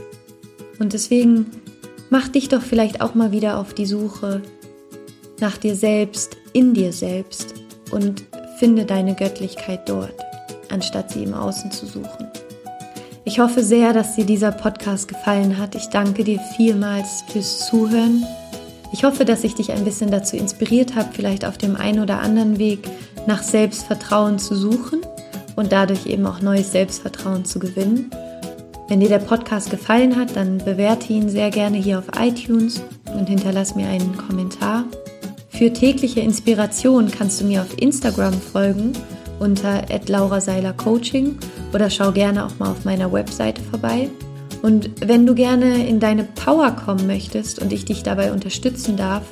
Und 0.79 0.93
deswegen 0.93 1.47
mach 2.09 2.29
dich 2.29 2.47
doch 2.47 2.61
vielleicht 2.61 3.01
auch 3.01 3.15
mal 3.15 3.33
wieder 3.33 3.57
auf 3.59 3.73
die 3.73 3.85
Suche 3.85 4.41
nach 5.41 5.57
dir 5.57 5.75
selbst, 5.75 6.37
in 6.53 6.73
dir 6.73 6.93
selbst 6.93 7.53
und 7.91 8.23
finde 8.59 8.85
deine 8.85 9.15
Göttlichkeit 9.15 9.89
dort, 9.89 10.15
anstatt 10.69 11.11
sie 11.11 11.23
im 11.23 11.33
Außen 11.33 11.69
zu 11.69 11.85
suchen. 11.85 12.29
Ich 13.25 13.39
hoffe 13.39 13.61
sehr, 13.61 13.91
dass 13.91 14.15
dir 14.15 14.25
dieser 14.25 14.53
Podcast 14.53 15.09
gefallen 15.09 15.57
hat. 15.57 15.75
Ich 15.75 15.87
danke 15.87 16.23
dir 16.23 16.39
vielmals 16.55 17.25
fürs 17.29 17.67
Zuhören 17.67 18.25
ich 18.93 19.03
hoffe, 19.03 19.25
dass 19.25 19.43
ich 19.43 19.55
dich 19.55 19.71
ein 19.71 19.83
bisschen 19.83 20.11
dazu 20.11 20.37
inspiriert 20.37 20.95
habe, 20.95 21.09
vielleicht 21.11 21.45
auf 21.45 21.57
dem 21.57 21.75
einen 21.75 21.99
oder 21.99 22.19
anderen 22.19 22.59
Weg 22.59 22.87
nach 23.25 23.41
Selbstvertrauen 23.41 24.37
zu 24.37 24.55
suchen 24.55 25.01
und 25.55 25.71
dadurch 25.71 26.05
eben 26.05 26.25
auch 26.27 26.41
neues 26.41 26.71
Selbstvertrauen 26.71 27.43
zu 27.43 27.57
gewinnen. 27.57 28.11
Wenn 28.87 28.99
dir 28.99 29.09
der 29.09 29.19
Podcast 29.19 29.71
gefallen 29.71 30.15
hat, 30.15 30.35
dann 30.35 30.59
bewerte 30.59 31.11
ihn 31.11 31.27
sehr 31.27 31.49
gerne 31.49 31.77
hier 31.77 31.97
auf 31.97 32.05
iTunes 32.19 32.81
und 33.17 33.27
hinterlass 33.27 33.75
mir 33.75 33.87
einen 33.87 34.15
Kommentar. 34.15 34.85
Für 35.49 35.73
tägliche 35.73 36.19
Inspiration 36.19 37.09
kannst 37.09 37.41
du 37.41 37.45
mir 37.45 37.61
auf 37.61 37.81
Instagram 37.81 38.33
folgen 38.33 38.93
unter 39.39 39.83
@lauraseilercoaching 40.07 41.37
oder 41.73 41.89
schau 41.89 42.11
gerne 42.11 42.45
auch 42.45 42.59
mal 42.59 42.69
auf 42.69 42.85
meiner 42.85 43.11
Webseite 43.11 43.61
vorbei. 43.63 44.09
Und 44.63 44.89
wenn 45.05 45.27
du 45.27 45.35
gerne 45.35 45.85
in 45.85 45.99
deine 45.99 46.23
Power 46.23 46.71
kommen 46.71 47.05
möchtest 47.05 47.61
und 47.61 47.73
ich 47.73 47.83
dich 47.83 48.01
dabei 48.01 48.31
unterstützen 48.31 48.95
darf, 48.95 49.23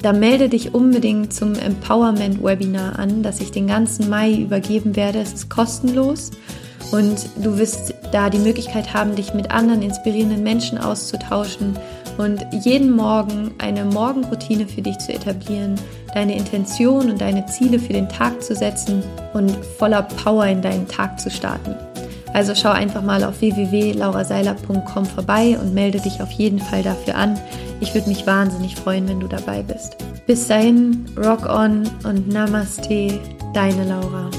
dann 0.00 0.20
melde 0.20 0.48
dich 0.48 0.74
unbedingt 0.74 1.34
zum 1.34 1.54
Empowerment 1.54 2.40
Webinar 2.40 2.96
an, 2.96 3.24
das 3.24 3.40
ich 3.40 3.50
den 3.50 3.66
ganzen 3.66 4.08
Mai 4.08 4.32
übergeben 4.32 4.94
werde. 4.94 5.18
Es 5.18 5.32
ist 5.32 5.50
kostenlos 5.50 6.30
und 6.92 7.28
du 7.42 7.58
wirst 7.58 7.94
da 8.12 8.30
die 8.30 8.38
Möglichkeit 8.38 8.94
haben, 8.94 9.16
dich 9.16 9.34
mit 9.34 9.50
anderen 9.50 9.82
inspirierenden 9.82 10.44
Menschen 10.44 10.78
auszutauschen 10.78 11.76
und 12.16 12.46
jeden 12.64 12.94
Morgen 12.94 13.56
eine 13.58 13.84
Morgenroutine 13.84 14.68
für 14.68 14.82
dich 14.82 14.98
zu 14.98 15.12
etablieren, 15.12 15.74
deine 16.14 16.36
Intention 16.36 17.10
und 17.10 17.20
deine 17.20 17.44
Ziele 17.46 17.80
für 17.80 17.92
den 17.92 18.08
Tag 18.08 18.40
zu 18.40 18.54
setzen 18.54 19.02
und 19.34 19.50
voller 19.78 20.02
Power 20.02 20.46
in 20.46 20.62
deinen 20.62 20.86
Tag 20.86 21.18
zu 21.18 21.28
starten. 21.28 21.74
Also 22.32 22.54
schau 22.54 22.70
einfach 22.70 23.02
mal 23.02 23.24
auf 23.24 23.40
www.lauraseiler.com 23.40 25.06
vorbei 25.06 25.58
und 25.60 25.74
melde 25.74 26.00
dich 26.00 26.20
auf 26.20 26.30
jeden 26.32 26.58
Fall 26.58 26.82
dafür 26.82 27.14
an. 27.14 27.38
Ich 27.80 27.94
würde 27.94 28.08
mich 28.08 28.26
wahnsinnig 28.26 28.76
freuen, 28.76 29.08
wenn 29.08 29.20
du 29.20 29.28
dabei 29.28 29.62
bist. 29.62 29.96
Bis 30.26 30.48
dahin, 30.48 31.06
rock 31.16 31.48
on 31.48 31.88
und 32.04 32.28
Namaste, 32.28 33.20
deine 33.54 33.84
Laura. 33.84 34.30